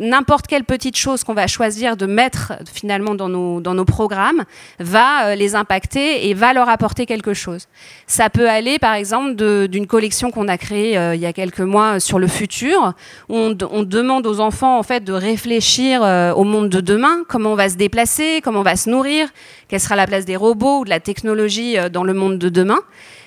N'importe 0.00 0.46
quelle 0.46 0.64
petite 0.64 0.96
chose 0.96 1.24
qu'on 1.24 1.34
va 1.34 1.46
choisir 1.46 1.96
de 1.96 2.06
mettre 2.06 2.54
finalement 2.72 3.14
dans 3.14 3.28
nos, 3.28 3.60
dans 3.60 3.74
nos 3.74 3.84
programmes 3.84 4.44
va 4.78 5.36
les 5.36 5.54
impacter 5.54 6.28
et 6.28 6.34
va 6.34 6.52
leur 6.54 6.68
apporter 6.68 7.04
quelque 7.04 7.34
chose. 7.34 7.66
Ça 8.06 8.30
peut 8.30 8.48
aller, 8.48 8.78
par 8.78 8.94
exemple, 8.94 9.34
d'une 9.68 9.86
collection 9.86 10.25
qu'on 10.30 10.48
a 10.48 10.58
créée 10.58 10.96
euh, 10.98 11.14
il 11.14 11.20
y 11.20 11.26
a 11.26 11.32
quelques 11.32 11.60
mois 11.60 12.00
sur 12.00 12.18
le 12.18 12.26
futur. 12.26 12.94
On, 13.28 13.52
demande 13.52 14.26
aux 14.26 14.40
enfants 14.40 14.78
en 14.78 14.82
fait 14.82 15.04
de 15.04 15.12
réfléchir 15.12 16.02
euh, 16.02 16.32
au 16.32 16.44
monde 16.44 16.68
de 16.68 16.80
demain, 16.80 17.24
comment 17.28 17.52
on 17.52 17.56
va 17.56 17.68
se 17.68 17.76
déplacer, 17.76 18.40
comment 18.42 18.60
on 18.60 18.64
va 18.64 18.76
se 18.76 18.90
nourrir, 18.90 19.28
quelle 19.68 19.80
sera 19.80 19.96
la 19.96 20.06
place 20.06 20.24
des 20.24 20.36
robots 20.36 20.80
ou 20.80 20.84
de 20.84 20.90
la 20.90 21.00
technologie 21.00 21.78
euh, 21.78 21.88
dans 21.88 22.04
le 22.04 22.14
monde 22.14 22.38
de 22.38 22.48
demain? 22.48 22.80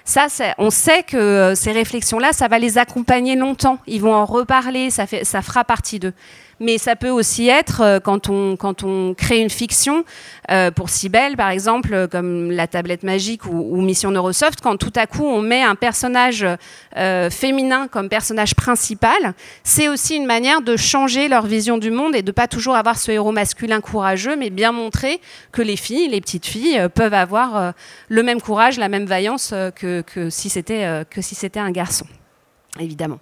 Ça, 0.06 0.28
on 0.58 0.72
sait 0.72 1.04
que 1.04 1.54
ces 1.56 1.72
réflexions-là, 1.72 2.34
ça 2.34 2.48
va 2.48 2.58
les 2.58 2.80
accompagner 2.80 3.36
longtemps. 3.36 3.78
Ils 3.86 4.02
vont 4.02 4.16
en 4.16 4.26
reparler, 4.26 4.90
ça, 4.90 5.06
ça 5.06 5.42
fera 5.44 5.64
partie 5.64 6.00
d'eux 6.00 6.14
mais 6.60 6.78
ça 6.78 6.96
peut 6.96 7.10
aussi 7.10 7.48
être 7.48 7.82
euh, 7.82 8.00
quand 8.00 8.30
on, 8.30 9.14
crée 9.14 9.40
une 9.40 9.50
fiction, 9.50 10.04
euh, 10.52 10.72
pour 10.72 10.90
Cybelle 10.90 11.36
par 11.38 11.50
exemple, 11.50 11.94
euh, 11.94 12.08
comme 12.08 12.52
La 12.52 12.68
tablette 12.68 13.04
magique 13.04 13.46
ou, 13.46 13.82
Mission 13.82 14.12
Neurosoft, 14.12 14.62
quand 14.62 14.78
tout 14.78 14.94
à 14.96 15.08
coup 15.08 15.26
on 15.26 15.42
met 15.42 15.64
un 15.64 15.76
personnage 15.76 16.46
féminin 17.32 17.88
comme 17.88 18.10
personnage 18.10 18.56
principal, 18.56 19.34
c'est 19.64 19.88
aussi 19.88 20.16
une 20.16 20.26
manière 20.26 20.62
de 20.62 20.76
changer 20.76 21.28
leur 21.28 21.46
vision 21.46 21.78
du 21.78 21.92
monde 21.92 22.16
et 22.16 22.22
de 22.22 22.32
pas 22.32 22.48
toujours 22.48 22.76
avoir 22.76 22.98
ce 22.98 23.12
héros 23.12 23.32
masculin 23.32 23.82
courageux, 23.82 24.36
mais 24.36 24.50
bien 24.50 24.72
montrer 24.72 25.22
que 25.52 25.62
les 25.62 25.76
filles, 25.76 26.10
les 26.10 26.22
petites 26.22 26.46
filles, 26.46 26.88
peuvent 26.94 27.14
avoir 27.14 27.74
le 28.10 28.24
même 28.24 28.42
courage, 28.42 28.78
la 28.78 28.90
même 28.90 29.06
vaillance 29.06 29.54
que 29.76 30.30
si 30.30 30.50
c'était 30.50 30.84
un 31.60 31.72
garçon, 31.72 32.06
évidemment. 32.80 33.20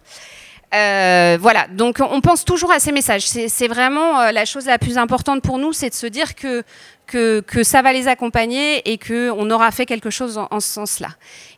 Euh, 0.73 1.38
voilà, 1.39 1.67
donc 1.67 1.99
on 2.01 2.19
pense 2.19 2.43
toujours 2.43 2.71
à 2.71 2.80
ces 2.80 2.91
messages. 2.91 3.23
C'est 3.25 3.67
vraiment 3.67 4.19
euh, 4.19 4.32
la 4.32 4.45
chose 4.45 4.65
la 4.65 4.77
plus 4.77 4.97
importante 4.97 5.41
pour 5.41 5.60
nous, 5.60 5.71
c'est 5.71 5.89
de 5.89 5.95
se 5.95 6.08
dire 6.08 6.36
que 6.36 6.63
que, 7.07 7.43
ça 7.63 7.81
va 7.81 7.93
les 7.93 8.07
accompagner 8.07 8.91
et 8.91 8.97
qu'on 8.97 9.49
aura 9.49 9.71
fait 9.71 9.85
quelque 9.85 10.09
chose 10.09 10.37
en, 10.37 10.59
ce 10.59 10.67
sens-là. 10.67 11.09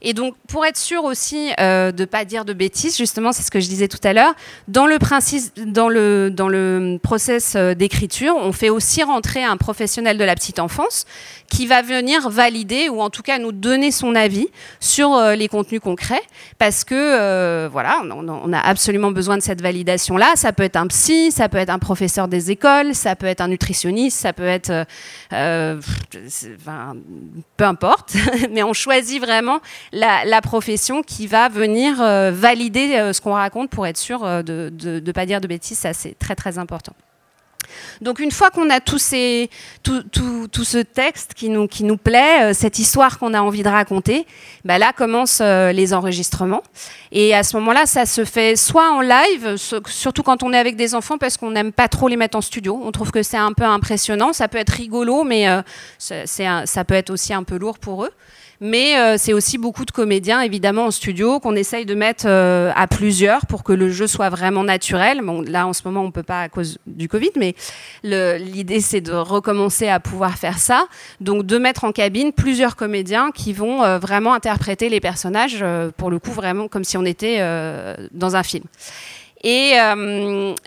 Et 0.02 0.14
donc, 0.14 0.36
pour 0.48 0.66
être 0.66 0.78
sûr 0.78 1.04
aussi 1.04 1.52
euh, 1.60 1.92
de 1.92 2.04
ne 2.04 2.06
pas 2.06 2.24
dire 2.24 2.46
de 2.46 2.54
bêtises, 2.54 2.98
justement, 2.98 3.32
c'est 3.32 3.44
ce 3.44 3.52
que 3.52 3.60
je 3.60 3.68
disais 3.68 3.88
tout 3.88 4.00
à 4.04 4.14
l'heure, 4.14 4.34
dans 4.68 4.86
le 4.86 4.98
principe, 4.98 5.52
process 7.04 7.54
euh, 7.56 7.74
d'écriture, 7.74 8.36
on 8.38 8.52
fait 8.52 8.70
aussi 8.70 9.04
rentrer 9.04 9.44
un 9.44 9.58
professionnel 9.58 10.18
de 10.18 10.24
la 10.24 10.36
petite 10.36 10.60
enfance 10.60 11.06
qui 11.50 11.66
va 11.66 11.82
venir 11.82 12.30
valider 12.30 12.90
ou 12.90 13.02
en 13.02 13.10
tout 13.10 13.24
cas 13.24 13.40
nous 13.40 13.52
donner 13.52 13.92
son 13.92 14.16
avis 14.16 14.48
sur 14.80 15.16
euh, 15.16 15.36
les 15.36 15.48
contenus 15.48 15.82
concrets 15.82 16.22
parce 16.60 16.84
que 16.84 17.68
voilà, 17.68 18.02
on, 18.04 18.54
a 18.54 18.60
absolument 18.60 19.12
besoin 19.12 19.38
de 19.38 19.42
cette 19.42 19.62
validation 19.62 20.16
là. 20.18 20.32
Ça 20.36 20.54
peut 20.54 20.64
être 20.64 20.76
un 20.76 20.88
psy, 20.88 21.32
ça 21.32 21.50
peut 21.50 21.58
être 21.58 21.70
un 21.70 21.80
professeur 21.80 22.28
des 22.28 22.52
écoles, 22.52 22.94
ça 22.94 23.16
peut 23.16 23.26
être 23.26 23.42
un 23.42 23.48
nutritionniste, 23.48 24.20
ça 24.20 24.34
peut 24.34 24.44
être 24.44 24.86
euh, 25.40 25.82
peu 27.58 27.64
importe, 27.64 28.16
mais 28.52 28.64
on 28.64 28.74
choisit 28.74 29.22
vraiment 29.22 29.60
la, 29.92 30.42
profession 30.42 31.04
qui 31.04 31.28
va 31.28 31.50
venir 31.50 31.98
valider 31.98 33.12
ce 33.14 33.22
qu'on 33.22 33.34
raconte 33.34 33.70
pour 33.70 33.86
être 33.86 33.98
sûr 33.98 34.22
de 34.44 34.72
ne 34.82 35.12
pas 35.12 35.26
dire 35.26 35.42
de 35.42 35.48
bêtises. 35.48 35.80
Ça 35.80 35.94
c'est 35.94 36.18
très 36.18 36.36
très 36.36 36.58
important. 36.58 36.94
Donc 38.02 38.20
une 38.20 38.32
fois 38.32 38.50
qu'on 38.50 38.70
a 38.70 38.80
tout, 38.80 38.98
ce 39.00 40.82
texte 40.82 41.34
qui 41.34 41.50
nous, 41.50 41.68
qui 41.68 41.84
nous 41.84 41.98
plaît, 41.98 42.52
euh, 42.52 42.54
cette 42.54 42.80
histoire 42.80 43.20
qu'on 43.20 43.34
a 43.34 43.42
envie 43.42 43.64
de 43.64 43.70
raconter, 43.70 44.26
bah 44.66 44.78
là 44.78 44.94
commencent 44.94 45.42
euh, 45.42 45.72
les 45.72 45.94
enregistrements. 45.94 46.64
Et 47.12 47.34
à 47.34 47.44
ce 47.44 47.58
moment-là, 47.58 47.86
ça 47.86 48.06
se 48.06 48.26
fait 48.26 48.56
soit 48.56 48.92
en 48.92 49.02
live, 49.02 49.56
surtout 49.88 50.24
quand 50.24 50.44
on 50.44 50.54
est 50.54 50.58
avec 50.58 50.76
des 50.76 50.96
enfants, 50.96 51.18
parce 51.18 51.38
qu'on 51.38 51.52
n'aime 51.52 51.72
pas 51.72 51.88
trop 51.88 52.08
les 52.08 52.18
mettre 52.18 52.38
en 52.38 52.42
studio. 52.42 52.80
On 52.84 52.92
trouve 52.92 53.12
que 53.12 53.24
c'est 53.24 53.38
un 53.38 53.54
peu 53.54 53.64
impressionnant. 53.64 54.34
Ça 54.34 54.48
peut 54.48 54.58
être 54.58 54.72
rigolo, 54.72 55.24
mais 55.24 55.50
euh, 55.50 55.62
ça 55.98 56.84
peut 56.86 56.94
être 56.94 57.10
aussi 57.10 57.34
un 57.34 57.44
peu 57.44 57.58
lourd 57.58 57.80
pour 57.80 58.06
eux. 58.06 58.12
Mais 58.62 58.98
euh, 58.98 59.16
c'est 59.18 59.32
aussi 59.32 59.58
beaucoup 59.58 59.86
de 59.86 59.92
comédiens, 59.92 60.42
évidemment, 60.42 60.86
en 60.86 60.92
studio, 60.92 61.40
qu'on 61.40 61.56
essaye 61.56 61.86
de 61.86 61.96
mettre 61.96 62.26
euh, 62.28 62.72
à 62.76 62.88
plusieurs 62.88 63.46
pour 63.46 63.64
que 63.64 63.72
le 63.72 63.90
jeu 63.90 64.06
soit 64.06 64.30
vraiment 64.30 64.66
naturel. 64.66 65.22
Bon, 65.22 65.42
là, 65.42 65.66
en 65.66 65.72
ce 65.72 65.82
moment, 65.86 66.02
on 66.02 66.12
peut 66.12 66.24
pas 66.24 66.42
à 66.42 66.50
cause 66.50 66.78
du 66.86 67.08
Covid, 67.08 67.32
mais 67.38 67.56
l'idée, 68.04 68.82
c'est 68.82 69.00
de 69.00 69.14
recommencer 69.14 69.88
à 69.88 70.02
pouvoir 70.02 70.38
faire 70.38 70.58
ça. 70.58 70.88
Donc, 71.22 71.46
de 71.46 71.58
mettre 71.58 71.86
en 71.86 71.94
cabine 71.94 72.34
plusieurs 72.34 72.76
comédiens 72.76 73.32
qui 73.32 73.54
vont 73.54 73.84
euh, 73.84 73.98
vraiment 73.98 74.34
interpréter 74.34 74.90
les 74.90 75.00
personnages, 75.00 75.64
pour 75.96 76.10
le 76.12 76.20
coup, 76.20 76.32
vraiment 76.32 76.68
comme 76.68 76.84
si 76.84 76.98
on 76.98 77.06
était 77.06 77.40
dans 78.12 78.36
un 78.36 78.44
film. 78.44 78.66
Et, 79.44 79.76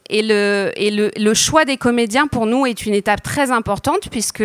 et, 0.09 0.22
le, 0.22 0.72
et 0.76 0.90
le, 0.90 1.11
le, 1.14 1.35
choix 1.35 1.66
des 1.66 1.76
comédiens, 1.76 2.26
pour 2.26 2.46
nous, 2.46 2.64
est 2.64 2.87
une 2.87 2.94
étape 2.94 3.22
très 3.22 3.50
importante, 3.50 4.09
puisque 4.11 4.42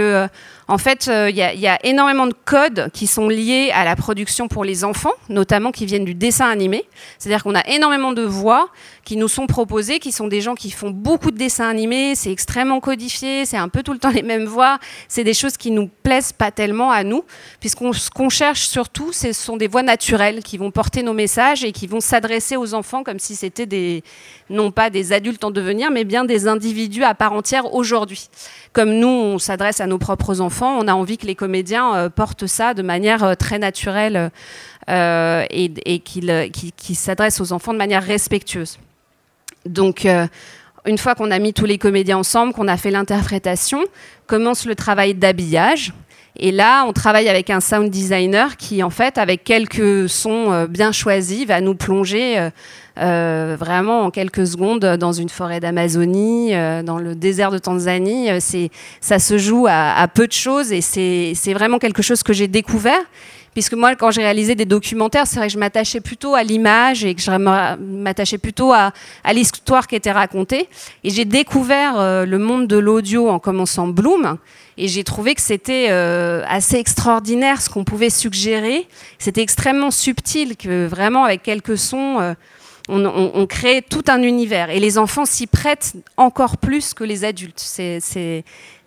en 0.69 0.77
fait, 0.77 1.05
il 1.05 1.11
euh, 1.11 1.29
y, 1.29 1.67
a 1.67 1.85
énormément 1.85 2.27
de 2.27 2.33
codes 2.45 2.89
qui 2.91 3.07
sont 3.07 3.29
liés 3.29 3.71
à 3.73 3.85
la 3.85 3.95
production 3.95 4.49
pour 4.49 4.65
les 4.65 4.83
enfants, 4.83 5.13
notamment 5.29 5.71
qui 5.71 5.85
viennent 5.85 6.03
du 6.03 6.13
dessin 6.13 6.49
animé. 6.49 6.83
C'est-à-dire 7.17 7.43
qu'on 7.43 7.55
a 7.55 7.65
énormément 7.67 8.11
de 8.11 8.23
voix 8.23 8.69
qui 9.05 9.15
nous 9.15 9.29
sont 9.29 9.47
proposées, 9.47 9.99
qui 9.99 10.11
sont 10.11 10.27
des 10.27 10.41
gens 10.41 10.55
qui 10.55 10.69
font 10.69 10.89
beaucoup 10.89 11.31
de 11.31 11.37
dessins 11.37 11.69
animés, 11.69 12.15
c'est 12.15 12.31
extrêmement 12.31 12.81
codifié, 12.81 13.45
c'est 13.45 13.55
un 13.55 13.69
peu 13.69 13.81
tout 13.81 13.93
le 13.93 13.99
temps 13.99 14.09
les 14.13 14.23
mêmes 14.23 14.43
voix, 14.43 14.79
c'est 15.07 15.23
des 15.23 15.33
choses 15.33 15.55
qui 15.55 15.71
nous 15.71 15.89
plaisent 16.03 16.33
pas 16.33 16.51
tellement 16.51 16.91
à 16.91 17.05
nous, 17.05 17.23
puisqu'on 17.61 17.93
ce 17.93 18.09
qu'on 18.09 18.27
cherche 18.27 18.67
surtout, 18.67 19.13
ce 19.13 19.31
sont 19.31 19.55
des 19.55 19.69
voix 19.69 19.83
naturelles 19.83 20.43
qui 20.43 20.57
vont 20.57 20.71
porter 20.71 21.01
nos 21.01 21.13
messages 21.13 21.63
et 21.63 21.71
qui 21.71 21.87
vont 21.87 22.01
s'adresser 22.01 22.57
aux 22.57 22.73
enfants 22.73 23.03
comme 23.03 23.19
si 23.19 23.37
c'était 23.37 23.65
des, 23.65 24.03
non 24.49 24.71
pas 24.71 24.89
des 24.89 25.13
adultes 25.13 25.45
en 25.45 25.51
devenir, 25.51 25.91
mais 25.91 26.03
bien 26.03 26.25
des 26.25 26.49
individus 26.49 27.05
à 27.05 27.15
part 27.15 27.31
entière 27.31 27.73
aujourd'hui. 27.73 28.27
Comme 28.73 28.91
nous, 28.91 29.07
on 29.07 29.39
s'adresse 29.39 29.79
à 29.79 29.87
nos 29.87 29.97
propres 29.97 30.41
enfants, 30.41 30.56
on 30.65 30.87
a 30.87 30.93
envie 30.93 31.17
que 31.17 31.25
les 31.25 31.35
comédiens 31.35 31.95
euh, 31.95 32.09
portent 32.09 32.47
ça 32.47 32.73
de 32.73 32.81
manière 32.81 33.23
euh, 33.23 33.35
très 33.35 33.59
naturelle 33.59 34.31
euh, 34.89 35.45
et, 35.49 35.99
qu'ils 35.99 36.95
s'adressent 36.95 37.41
aux 37.41 37.51
enfants 37.51 37.73
de 37.73 37.77
manière 37.77 38.03
respectueuse. 38.03 38.79
Donc, 39.65 40.07
une 40.85 40.97
fois 40.97 41.13
qu'on 41.13 41.29
a 41.29 41.39
mis 41.39 41.53
tous 41.53 41.65
les 41.65 41.77
comédiens 41.77 42.19
ensemble, 42.19 42.53
qu'on 42.53 42.69
a 42.69 42.77
fait 42.77 42.91
l'interprétation, 42.91 43.83
commence 44.27 44.65
le 44.65 44.75
travail 44.75 45.13
d'habillage. 45.13 45.93
Et 46.39 46.51
là, 46.51 46.85
on 46.87 46.93
travaille 46.93 47.29
avec 47.29 47.49
un 47.49 47.59
sound 47.59 47.89
designer 47.89 48.57
qui, 48.57 48.83
en 48.83 48.89
fait, 48.89 49.17
avec 49.17 49.43
quelques 49.43 50.07
sons 50.07 50.65
bien 50.69 50.91
choisis, 50.91 51.45
va 51.45 51.61
nous 51.61 51.75
plonger 51.75 52.49
euh, 52.99 53.55
vraiment 53.59 54.01
en 54.01 54.11
quelques 54.11 54.47
secondes 54.47 54.79
dans 54.79 55.11
une 55.11 55.29
forêt 55.29 55.59
d'Amazonie, 55.59 56.55
euh, 56.55 56.81
dans 56.81 56.97
le 56.97 57.13
désert 57.13 57.51
de 57.51 57.59
Tanzanie. 57.59 58.31
Euh, 58.31 58.37
c'est, 58.39 58.71
ça 59.01 59.19
se 59.19 59.37
joue 59.37 59.67
à, 59.69 60.07
peu 60.11 60.25
de 60.25 60.33
choses 60.33 60.71
et 60.71 60.81
c'est, 60.81 61.53
vraiment 61.53 61.77
quelque 61.77 62.01
chose 62.01 62.23
que 62.23 62.33
j'ai 62.33 62.47
découvert. 62.47 63.01
Puisque 63.53 63.73
moi, 63.73 63.95
quand 63.95 64.11
j'ai 64.11 64.21
réalisé 64.21 64.55
des 64.55 64.65
documentaires, 64.65 65.25
c'est 65.25 65.37
vrai 65.37 65.47
que 65.47 65.53
je 65.53 65.57
m'attachais 65.57 65.99
plutôt 65.99 66.35
à 66.35 66.43
l'image 66.43 67.03
et 67.03 67.15
que 67.15 67.21
je 67.21 67.31
m'attachais 67.31 68.37
plutôt 68.37 68.71
à 68.71 68.91
l'histoire 69.33 69.87
qui 69.87 69.95
était 69.95 70.11
racontée. 70.11 70.69
Et 71.03 71.09
j'ai 71.09 71.25
découvert 71.25 72.25
le 72.25 72.37
monde 72.37 72.67
de 72.67 72.77
l'audio 72.77 73.29
en 73.29 73.39
commençant 73.39 73.87
Bloom. 73.87 74.37
Et 74.77 74.87
j'ai 74.87 75.03
trouvé 75.03 75.33
que 75.35 75.41
c'était 75.41 75.89
assez 75.89 76.77
extraordinaire 76.77 77.61
ce 77.61 77.69
qu'on 77.69 77.83
pouvait 77.83 78.09
suggérer. 78.09 78.87
C'était 79.17 79.41
extrêmement 79.41 79.91
subtil, 79.91 80.55
que 80.55 80.85
vraiment 80.85 81.23
avec 81.23 81.43
quelques 81.43 81.77
sons, 81.77 82.35
on, 82.89 83.45
crée 83.47 83.81
tout 83.81 84.03
un 84.07 84.21
univers. 84.21 84.69
Et 84.69 84.79
les 84.79 84.97
enfants 84.97 85.25
s'y 85.25 85.47
prêtent 85.47 85.93
encore 86.15 86.57
plus 86.57 86.93
que 86.93 87.03
les 87.03 87.25
adultes. 87.25 87.59
C'est 87.59 88.43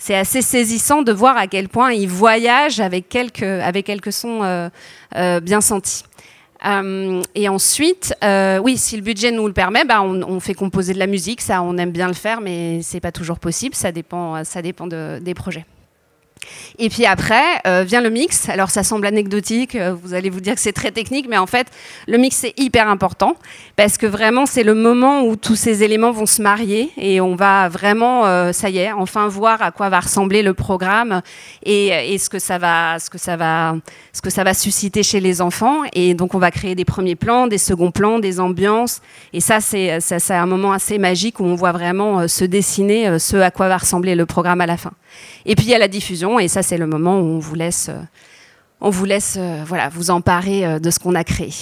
assez 0.09 0.43
saisissant 0.43 1.03
de 1.03 1.13
voir 1.13 1.37
à 1.37 1.47
quel 1.47 1.69
point 1.69 1.93
ils 1.93 2.09
voyagent 2.09 2.81
avec 2.81 3.09
quelques, 3.09 3.43
avec 3.43 3.87
quelques 3.87 4.13
sons 4.13 4.43
euh, 4.43 4.69
euh, 5.17 5.41
bien 5.41 5.61
sentis. 5.61 6.05
Euh, 6.67 7.23
et 7.35 7.49
ensuite, 7.49 8.15
oui, 8.63 8.77
si 8.77 8.97
le 8.97 9.03
budget 9.03 9.31
nous 9.31 9.47
le 9.47 9.53
permet, 9.53 9.85
bah, 9.85 10.03
on, 10.03 10.41
fait 10.41 10.55
composer 10.55 10.93
de 10.93 10.99
la 10.99 11.07
musique. 11.07 11.41
Ça, 11.41 11.63
on 11.63 11.77
aime 11.79 11.93
bien 11.93 12.09
le 12.09 12.15
faire, 12.15 12.41
mais 12.41 12.81
c'est 12.83 13.01
pas 13.01 13.13
toujours 13.13 13.39
possible. 13.39 13.75
Ça 13.75 13.93
dépend, 13.93 14.45
ça 14.45 14.63
dépend 14.63 14.87
des 14.87 15.35
projets. 15.35 15.65
Et 16.79 16.89
puis 16.89 17.07
après 17.07 17.61
euh, 17.67 17.85
vient 17.85 18.01
le 18.01 18.11
mix. 18.11 18.49
Alors 18.49 18.71
ça 18.71 18.83
semble 18.83 19.07
anecdotique, 19.07 19.75
euh, 19.75 19.95
vous 20.03 20.15
allez 20.15 20.31
vous 20.31 20.41
dire 20.41 20.55
que 20.55 20.61
c'est 20.61 20.73
très 20.73 20.91
technique, 20.91 21.27
mais 21.29 21.37
en 21.37 21.47
fait 21.47 21.67
le 22.07 22.19
mix 22.19 22.37
c'est 22.37 22.59
hyper 22.59 22.89
important 22.89 23.37
parce 23.77 23.99
que 23.99 24.07
vraiment 24.07 24.47
c'est 24.47 24.63
le 24.63 24.75
moment 24.75 25.23
où 25.23 25.37
tous 25.37 25.57
ces 25.57 25.83
éléments 25.83 26.11
vont 26.11 26.27
se 26.27 26.43
marier 26.43 26.91
et 26.97 27.21
on 27.21 27.35
va 27.35 27.69
vraiment, 27.69 28.27
euh, 28.27 28.53
ça 28.53 28.71
y 28.71 28.79
est, 28.79 28.93
enfin 28.93 29.29
voir 29.29 29.63
à 29.63 29.71
quoi 29.71 29.89
va 29.89 30.01
ressembler 30.01 30.43
le 30.43 30.55
programme 30.55 31.23
et, 31.65 32.19
ce 32.19 32.29
que 32.29 32.39
ça 32.39 32.59
va, 32.59 32.99
ce 32.99 33.09
que 33.09 33.19
ça 33.19 33.37
va, 33.37 33.77
ce 34.13 34.21
que 34.21 34.31
ça 34.31 34.45
va 34.45 34.55
susciter 34.55 35.03
chez 35.03 35.21
les 35.21 35.41
enfants. 35.41 35.83
Et 35.95 36.15
donc 36.15 36.35
on 36.35 36.39
va 36.39 36.51
créer 36.51 36.75
des 36.75 36.85
premiers 36.85 37.17
plans, 37.17 37.47
des 37.47 37.59
seconds 37.59 37.91
plans, 37.91 38.19
des 38.19 38.41
ambiances. 38.41 39.01
Et 39.33 39.41
ça 39.41 39.61
c'est 39.61 40.01
ça, 40.01 40.19
c'est 40.19 40.35
un 40.35 40.47
moment 40.47 40.73
assez 40.73 40.99
magique 40.99 41.41
où 41.41 41.45
on 41.45 41.55
voit 41.55 41.73
vraiment 41.73 42.29
se 42.29 42.45
dessiner 42.45 43.19
ce 43.19 43.37
à 43.37 43.51
quoi 43.51 43.69
va 43.69 43.79
ressembler 43.79 44.15
le 44.15 44.27
programme 44.27 44.61
à 44.61 44.67
la 44.67 44.77
fin. 44.77 44.93
Et 45.47 45.55
puis 45.55 45.67
il 45.67 45.71
y 45.71 45.75
a 45.75 45.79
la 45.79 45.89
diffusion, 45.89 46.39
et 46.39 46.49
ça 46.49 46.63
c'est 46.63 46.79
le 46.79 46.87
moment 46.87 47.19
où 47.21 47.25
on 47.25 47.39
vous 47.39 47.55
laisse, 47.55 47.89
euh, 47.89 48.01
on 48.81 48.91
vous 48.91 49.05
laisse 49.05 49.37
euh, 49.39 49.63
voilà, 49.67 49.89
vous 49.89 50.11
emparer 50.11 50.67
euh, 50.67 50.79
de 50.79 50.91
ce 50.91 50.99
qu'on 50.99 51.15
a 51.15 51.25
créé. 51.25 51.53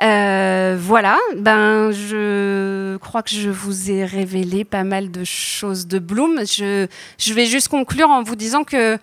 voilà, 0.00 1.18
ben 1.36 1.90
je 1.92 2.96
crois 2.96 3.22
que 3.22 3.30
je 3.30 3.50
vous 3.50 3.90
ai 3.90 4.04
révélé 4.04 4.64
pas 4.64 4.84
mal 4.84 5.10
de 5.10 5.24
choses 5.24 5.86
de 5.86 5.98
Bloom. 5.98 6.40
Je, 6.40 6.86
je 7.18 7.34
vais 7.34 7.46
juste 7.46 7.68
conclure 7.68 8.08
en 8.08 8.22
vous 8.22 8.36
disant 8.36 8.64
que 8.64 8.98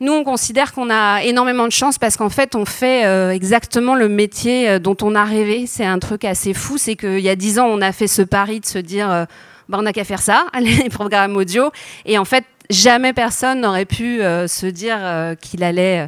nous, 0.00 0.12
on 0.12 0.24
considère 0.24 0.72
qu'on 0.72 0.90
a 0.90 1.22
énormément 1.22 1.66
de 1.66 1.72
chance 1.72 1.96
parce 1.96 2.16
qu'en 2.16 2.28
fait, 2.28 2.56
on 2.56 2.64
fait 2.64 3.04
exactement 3.32 3.94
le 3.94 4.08
métier 4.08 4.80
dont 4.80 4.96
on 5.00 5.14
a 5.14 5.24
rêvé. 5.24 5.66
C'est 5.68 5.84
un 5.84 6.00
truc 6.00 6.24
assez 6.24 6.54
fou, 6.54 6.76
c'est 6.76 6.96
qu'il 6.96 7.20
y 7.20 7.28
a 7.28 7.36
dix 7.36 7.60
ans, 7.60 7.66
on 7.66 7.80
a 7.80 7.92
fait 7.92 8.08
ce 8.08 8.22
pari 8.22 8.58
de 8.58 8.66
se 8.66 8.78
dire, 8.78 9.26
ben, 9.72 9.78
on 9.78 9.82
n'a 9.82 9.94
qu'à 9.94 10.04
faire 10.04 10.20
ça, 10.20 10.46
les 10.60 10.90
programmes 10.90 11.34
audio. 11.34 11.70
Et 12.04 12.18
en 12.18 12.26
fait, 12.26 12.44
jamais 12.68 13.14
personne 13.14 13.62
n'aurait 13.62 13.86
pu 13.86 14.20
euh, 14.20 14.46
se 14.46 14.66
dire 14.66 14.98
euh, 15.00 15.34
qu'il 15.34 15.64
allait 15.64 16.00
euh, 16.00 16.06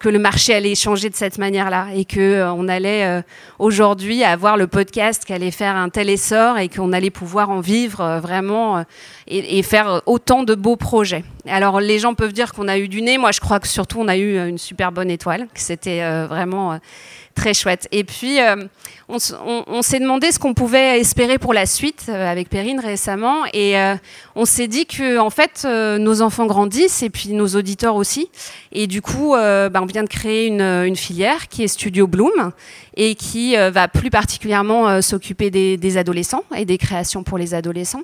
que 0.00 0.08
le 0.08 0.18
marché 0.18 0.52
allait 0.52 0.74
changer 0.74 1.10
de 1.10 1.14
cette 1.14 1.38
manière-là 1.38 1.86
et 1.94 2.04
que 2.04 2.44
on 2.50 2.68
allait 2.68 3.22
aujourd'hui 3.58 4.22
avoir 4.22 4.58
le 4.58 4.66
podcast 4.66 5.24
qui 5.24 5.32
allait 5.32 5.52
faire 5.52 5.76
un 5.76 5.88
tel 5.88 6.10
essor 6.10 6.58
et 6.58 6.68
qu'on 6.68 6.92
allait 6.92 7.08
pouvoir 7.08 7.48
en 7.48 7.60
vivre 7.60 8.18
vraiment 8.20 8.84
et, 9.26 9.62
faire 9.62 10.02
autant 10.04 10.42
de 10.42 10.54
beaux 10.54 10.76
projets. 10.76 11.24
Alors 11.48 11.80
les 11.80 12.00
gens 12.00 12.12
peuvent 12.12 12.34
dire 12.34 12.52
qu'on 12.52 12.68
a 12.68 12.76
eu 12.76 12.88
du 12.88 13.00
nez, 13.00 13.16
moi 13.16 13.32
je 13.32 13.40
crois 13.40 13.60
que 13.60 13.68
surtout 13.68 13.98
on 13.98 14.08
a 14.08 14.18
eu 14.18 14.46
une 14.46 14.58
super 14.58 14.92
bonne 14.92 15.10
étoile, 15.10 15.46
que 15.54 15.60
c'était 15.60 16.02
vraiment 16.26 16.78
très 17.34 17.54
chouette. 17.54 17.88
Et 17.92 18.04
puis, 18.04 18.38
on, 19.08 19.18
s'est 19.82 20.00
demandé 20.00 20.32
ce 20.32 20.38
qu'on 20.38 20.54
pouvait 20.54 21.00
espérer 21.00 21.38
pour 21.38 21.52
la 21.52 21.66
suite 21.66 22.08
avec 22.08 22.48
Perrine 22.48 22.80
récemment. 22.80 23.44
Et 23.52 23.74
on 24.34 24.44
s'est 24.44 24.68
dit 24.68 24.86
que, 24.86 25.18
en 25.18 25.30
fait, 25.30 25.64
nos 25.64 26.22
enfants 26.22 26.46
grandissent 26.46 27.02
et 27.02 27.10
puis 27.10 27.30
nos 27.30 27.48
auditeurs 27.48 27.96
aussi. 27.96 28.28
Et 28.72 28.86
du 28.86 29.02
coup, 29.02 29.32
bah, 29.34 29.80
on 29.82 29.86
vient 29.86 30.04
de 30.04 30.08
créer 30.08 30.46
une, 30.46 30.96
filière 30.96 31.48
qui 31.48 31.64
est 31.64 31.68
Studio 31.68 32.06
Bloom 32.06 32.52
et 32.96 33.14
qui 33.14 33.56
va 33.56 33.88
plus 33.88 34.10
particulièrement 34.10 35.02
s'occuper 35.02 35.50
des, 35.50 35.96
adolescents 35.96 36.44
et 36.56 36.64
des 36.64 36.78
créations 36.78 37.22
pour 37.22 37.38
les 37.38 37.54
adolescents. 37.54 38.02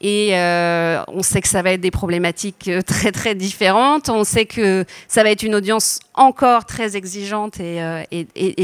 Et 0.00 0.32
on 0.34 1.22
sait 1.22 1.40
que 1.40 1.48
ça 1.48 1.62
va 1.62 1.72
être 1.72 1.80
des 1.80 1.90
problématiques 1.90 2.70
très 2.86 3.12
très 3.12 3.34
différentes. 3.34 4.08
On 4.08 4.24
sait 4.24 4.46
que 4.46 4.84
ça 5.08 5.22
va 5.22 5.30
être 5.30 5.42
une 5.42 5.54
audience 5.54 6.00
encore 6.14 6.64
très 6.64 6.96
exigeante 6.96 7.58
et, 7.60 7.82
euh, 7.82 8.02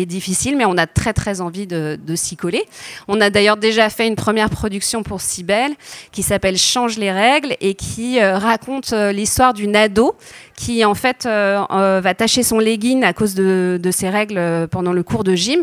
difficile, 0.07 0.57
mais 0.57 0.65
on 0.65 0.77
a 0.77 0.87
très 0.87 1.13
très 1.13 1.41
envie 1.41 1.67
de, 1.67 1.99
s'y 2.15 2.37
coller. 2.37 2.65
On 3.09 3.21
a 3.21 3.31
d'ailleurs 3.31 3.57
déjà 3.57 3.91
fait 3.91 4.07
une 4.07 4.17
première 4.17 4.51
production 4.51 5.03
pour 5.03 5.21
Cybelle 5.21 5.73
qui 6.13 6.23
s'appelle 6.23 6.57
Change 6.57 6.99
les 6.99 7.11
règles 7.11 7.57
et 7.61 7.75
qui 7.75 8.21
euh, 8.21 8.39
raconte 8.39 8.93
euh, 8.93 9.13
l'histoire 9.13 9.55
d'une 9.55 9.77
ado 9.77 10.15
qui 10.57 10.85
en 10.85 10.95
fait 10.95 11.25
va 11.25 12.15
tâcher 12.15 12.43
son 12.43 12.59
legging 12.59 13.03
à 13.03 13.15
cause 13.15 13.35
de, 13.35 13.81
ses 13.91 14.11
règles 14.11 14.69
pendant 14.71 14.93
le 14.93 15.03
cours 15.03 15.25
de 15.25 15.35
gym 15.35 15.60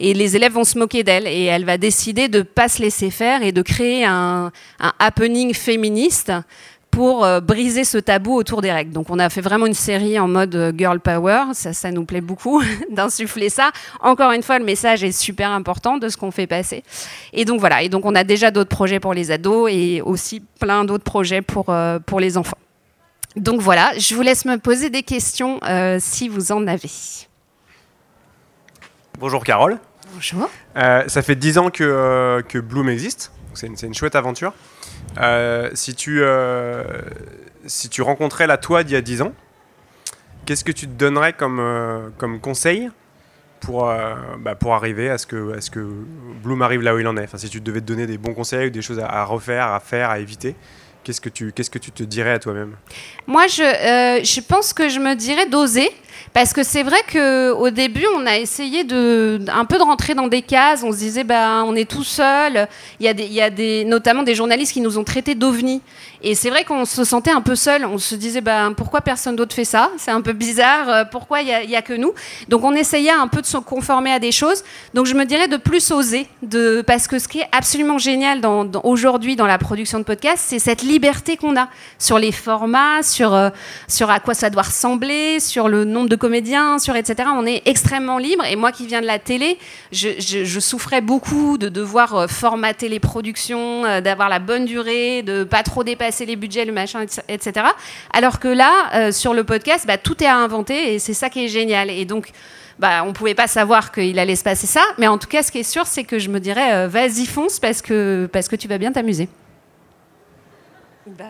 et 0.00 0.14
les 0.14 0.36
élèves 0.36 0.52
vont 0.52 0.64
se 0.64 0.78
moquer 0.78 1.02
d'elle 1.02 1.26
et 1.26 1.44
elle 1.44 1.64
va 1.64 1.78
décider 1.78 2.28
de 2.28 2.42
pas 2.42 2.68
se 2.68 2.82
laisser 2.82 3.10
faire 3.10 3.42
et 3.42 3.52
de 3.52 3.62
créer 3.62 4.04
un, 4.04 4.52
un 4.80 4.92
happening 4.98 5.54
féministe 5.54 6.32
pour 6.90 7.24
euh, 7.24 7.40
briser 7.40 7.84
ce 7.84 7.98
tabou 7.98 8.34
autour 8.34 8.62
des 8.62 8.72
règles. 8.72 8.92
Donc 8.92 9.10
on 9.10 9.18
a 9.18 9.28
fait 9.28 9.40
vraiment 9.40 9.66
une 9.66 9.74
série 9.74 10.18
en 10.18 10.28
mode 10.28 10.54
euh, 10.54 10.72
girl 10.76 11.00
power, 11.00 11.44
ça, 11.52 11.72
ça 11.72 11.90
nous 11.90 12.04
plaît 12.04 12.20
beaucoup 12.20 12.62
d'insuffler 12.90 13.48
ça. 13.50 13.70
Encore 14.00 14.32
une 14.32 14.42
fois, 14.42 14.58
le 14.58 14.64
message 14.64 15.04
est 15.04 15.12
super 15.12 15.50
important 15.50 15.98
de 15.98 16.08
ce 16.08 16.16
qu'on 16.16 16.30
fait 16.30 16.46
passer. 16.46 16.82
Et 17.32 17.44
donc 17.44 17.60
voilà, 17.60 17.82
et 17.82 17.88
donc 17.88 18.04
on 18.04 18.14
a 18.14 18.24
déjà 18.24 18.50
d'autres 18.50 18.70
projets 18.70 19.00
pour 19.00 19.14
les 19.14 19.30
ados 19.30 19.70
et 19.70 20.02
aussi 20.02 20.42
plein 20.60 20.84
d'autres 20.84 21.04
projets 21.04 21.42
pour, 21.42 21.66
euh, 21.68 21.98
pour 21.98 22.20
les 22.20 22.36
enfants. 22.36 22.58
Donc 23.36 23.60
voilà, 23.60 23.92
je 23.96 24.14
vous 24.14 24.22
laisse 24.22 24.44
me 24.44 24.56
poser 24.56 24.90
des 24.90 25.02
questions 25.02 25.60
si 26.00 26.28
vous 26.28 26.50
en 26.50 26.66
avez. 26.66 26.90
Bonjour 29.18 29.42
Carole. 29.42 29.78
Bonjour. 30.14 30.48
ça 30.76 31.22
fait 31.22 31.34
dix 31.34 31.58
ans 31.58 31.70
que, 31.70 32.40
que 32.48 32.58
Bloom 32.58 32.88
existe, 32.88 33.32
c'est 33.54 33.66
une, 33.66 33.74
une, 33.82 33.94
chouette 33.94 34.14
aventure. 34.14 34.54
Euh, 35.20 35.70
si, 35.74 35.96
tu, 35.96 36.20
euh, 36.22 36.84
si 37.66 37.88
tu 37.88 38.00
rencontrais 38.02 38.46
la 38.46 38.58
toi 38.58 38.84
d'il 38.84 38.94
y 38.94 38.96
a 38.96 39.00
10 39.00 39.22
ans, 39.22 39.32
qu'est-ce 40.46 40.62
que 40.62 40.70
tu 40.70 40.86
te 40.86 40.92
donnerais 40.92 41.32
comme, 41.32 41.58
euh, 41.58 42.08
comme 42.16 42.38
conseil 42.38 42.90
pour, 43.58 43.92
bah, 44.38 44.54
pour 44.54 44.74
arriver 44.74 45.10
à 45.10 45.18
ce, 45.18 45.26
que, 45.26 45.56
à 45.56 45.60
ce 45.60 45.72
que 45.72 45.84
Bloom 46.44 46.62
arrive 46.62 46.82
là 46.82 46.94
où 46.94 47.00
il 47.00 47.06
en 47.08 47.16
est? 47.16 47.24
Enfin, 47.24 47.38
Si 47.38 47.48
tu 47.48 47.60
devais 47.60 47.80
te 47.80 47.86
donner 47.86 48.06
des 48.06 48.18
bons 48.18 48.34
conseils 48.34 48.68
ou 48.68 48.70
des 48.70 48.82
choses 48.82 49.00
à, 49.00 49.24
refaire, 49.24 49.66
à 49.72 49.80
faire, 49.80 50.10
à 50.10 50.20
éviter, 50.20 50.54
qu'est-ce 51.02 51.20
que 51.20 51.28
tu, 51.28 51.50
qu'est-ce 51.50 51.70
que 51.70 51.80
tu 51.80 51.90
te 51.90 52.04
dirais 52.04 52.30
à 52.30 52.38
toi-même? 52.38 52.76
Moi, 53.26 53.48
je, 53.48 54.22
je 54.22 54.40
pense 54.40 54.72
que 54.72 54.88
je 54.88 55.00
me 55.00 55.16
dirais 55.16 55.46
d'oser. 55.46 55.90
Parce 56.32 56.52
que 56.52 56.62
c'est 56.62 56.82
vrai 56.82 56.98
qu'au 57.12 57.70
début, 57.70 58.06
on 58.16 58.26
a 58.26 58.38
essayé 58.38 58.84
de, 58.84 59.40
un 59.48 59.64
peu 59.64 59.78
de 59.78 59.82
rentrer 59.82 60.14
dans 60.14 60.28
des 60.28 60.42
cases. 60.42 60.82
On 60.82 60.92
se 60.92 60.98
disait, 60.98 61.24
ben, 61.24 61.64
on 61.66 61.74
est 61.74 61.88
tout 61.88 62.04
seul. 62.04 62.68
Il 63.00 63.06
y 63.06 63.08
a, 63.08 63.14
des, 63.14 63.24
il 63.24 63.32
y 63.32 63.40
a 63.40 63.50
des, 63.50 63.84
notamment 63.84 64.22
des 64.22 64.34
journalistes 64.34 64.72
qui 64.72 64.80
nous 64.80 64.98
ont 64.98 65.04
traités 65.04 65.34
d'ovnis. 65.34 65.82
Et 66.22 66.34
c'est 66.34 66.50
vrai 66.50 66.64
qu'on 66.64 66.84
se 66.84 67.04
sentait 67.04 67.30
un 67.30 67.40
peu 67.40 67.54
seul. 67.54 67.84
On 67.84 67.98
se 67.98 68.14
disait, 68.14 68.40
ben, 68.40 68.72
pourquoi 68.76 69.00
personne 69.00 69.36
d'autre 69.36 69.54
fait 69.54 69.64
ça? 69.64 69.90
C'est 69.98 70.10
un 70.10 70.20
peu 70.20 70.32
bizarre. 70.32 70.88
Euh, 70.88 71.04
pourquoi 71.04 71.42
il 71.42 71.68
n'y 71.68 71.76
a, 71.76 71.82
que 71.82 71.92
nous? 71.92 72.12
Donc 72.48 72.64
on 72.64 72.74
essayait 72.74 73.10
un 73.10 73.28
peu 73.28 73.40
de 73.40 73.46
se 73.46 73.56
conformer 73.58 74.12
à 74.12 74.18
des 74.18 74.32
choses. 74.32 74.64
Donc 74.94 75.06
je 75.06 75.14
me 75.14 75.24
dirais 75.24 75.48
de 75.48 75.56
plus 75.56 75.90
oser. 75.90 76.26
De, 76.42 76.82
parce 76.86 77.06
que 77.06 77.18
ce 77.18 77.28
qui 77.28 77.40
est 77.40 77.48
absolument 77.52 77.98
génial 77.98 78.40
aujourd'hui 78.82 79.36
dans 79.36 79.46
la 79.46 79.58
production 79.58 79.98
de 79.98 80.04
podcasts, 80.04 80.44
c'est 80.48 80.58
cette 80.58 80.82
liberté 80.82 81.36
qu'on 81.36 81.56
a 81.56 81.68
sur 81.98 82.18
les 82.18 82.32
formats, 82.32 83.02
sur, 83.02 83.34
euh, 83.34 83.50
sur 83.86 84.10
à 84.10 84.20
quoi 84.20 84.34
ça 84.34 84.50
doit 84.50 84.62
ressembler, 84.62 85.40
sur 85.40 85.68
le 85.68 85.84
nombre 85.84 86.07
de 86.08 86.16
comédiens, 86.16 86.78
sur 86.78 86.96
etc. 86.96 87.28
On 87.34 87.46
est 87.46 87.62
extrêmement 87.66 88.18
libre. 88.18 88.44
Et 88.44 88.56
moi 88.56 88.72
qui 88.72 88.86
viens 88.86 89.00
de 89.00 89.06
la 89.06 89.18
télé, 89.18 89.58
je, 89.92 90.60
souffrais 90.60 91.00
beaucoup 91.00 91.58
de 91.58 91.68
devoir 91.68 92.14
euh, 92.14 92.26
formater 92.26 92.88
les 92.88 93.00
productions, 93.00 93.84
euh, 93.84 94.00
d'avoir 94.00 94.28
la 94.28 94.38
bonne 94.38 94.64
durée, 94.64 95.22
de 95.22 95.44
pas 95.44 95.62
trop 95.62 95.84
dépasser 95.84 96.26
les 96.26 96.36
budgets, 96.36 96.64
le 96.64 96.72
machin, 96.72 97.04
etc. 97.28 97.66
Alors 98.12 98.38
que 98.38 98.48
là, 98.48 98.72
euh, 98.94 99.12
sur 99.12 99.34
le 99.34 99.44
podcast, 99.44 99.86
bah, 99.86 99.98
tout 99.98 100.22
est 100.22 100.26
à 100.26 100.36
inventer 100.36 100.94
et 100.94 100.98
c'est 100.98 101.14
ça 101.14 101.30
qui 101.30 101.44
est 101.44 101.48
génial. 101.48 101.90
Et 101.90 102.04
donc, 102.04 102.30
bah, 102.78 103.02
on 103.04 103.12
pouvait 103.12 103.34
pas 103.34 103.46
savoir 103.46 103.92
qu'il 103.92 104.18
allait 104.18 104.36
se 104.36 104.44
passer 104.44 104.66
ça. 104.66 104.82
Mais 104.98 105.06
en 105.06 105.18
tout 105.18 105.28
cas, 105.28 105.42
ce 105.42 105.50
qui 105.50 105.58
est 105.58 105.70
sûr, 105.70 105.86
c'est 105.86 106.04
que 106.04 106.18
je 106.18 106.28
me 106.28 106.40
dirais, 106.40 106.86
vas-y 106.86 107.26
fonce 107.26 107.58
parce 107.58 107.82
que, 107.82 108.28
parce 108.32 108.48
que 108.48 108.56
tu 108.56 108.68
vas 108.68 108.78
bien 108.78 108.92
t'amuser. 108.92 109.28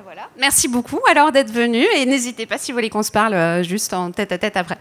Voilà. 0.05 0.29
Merci 0.39 0.69
beaucoup 0.69 1.01
alors 1.11 1.33
d'être 1.33 1.53
venu 1.53 1.85
et 1.97 2.07
n'hésitez 2.07 2.47
pas 2.47 2.59
si 2.59 2.73
vous 2.73 2.77
voulez 2.77 2.91
qu'on 2.91 3.03
se 3.03 3.13
parle 3.13 3.63
juste 3.65 3.93
en 3.95 4.11
tête 4.11 4.33
à 4.33 4.39
tête 4.39 4.57
après. 4.57 4.79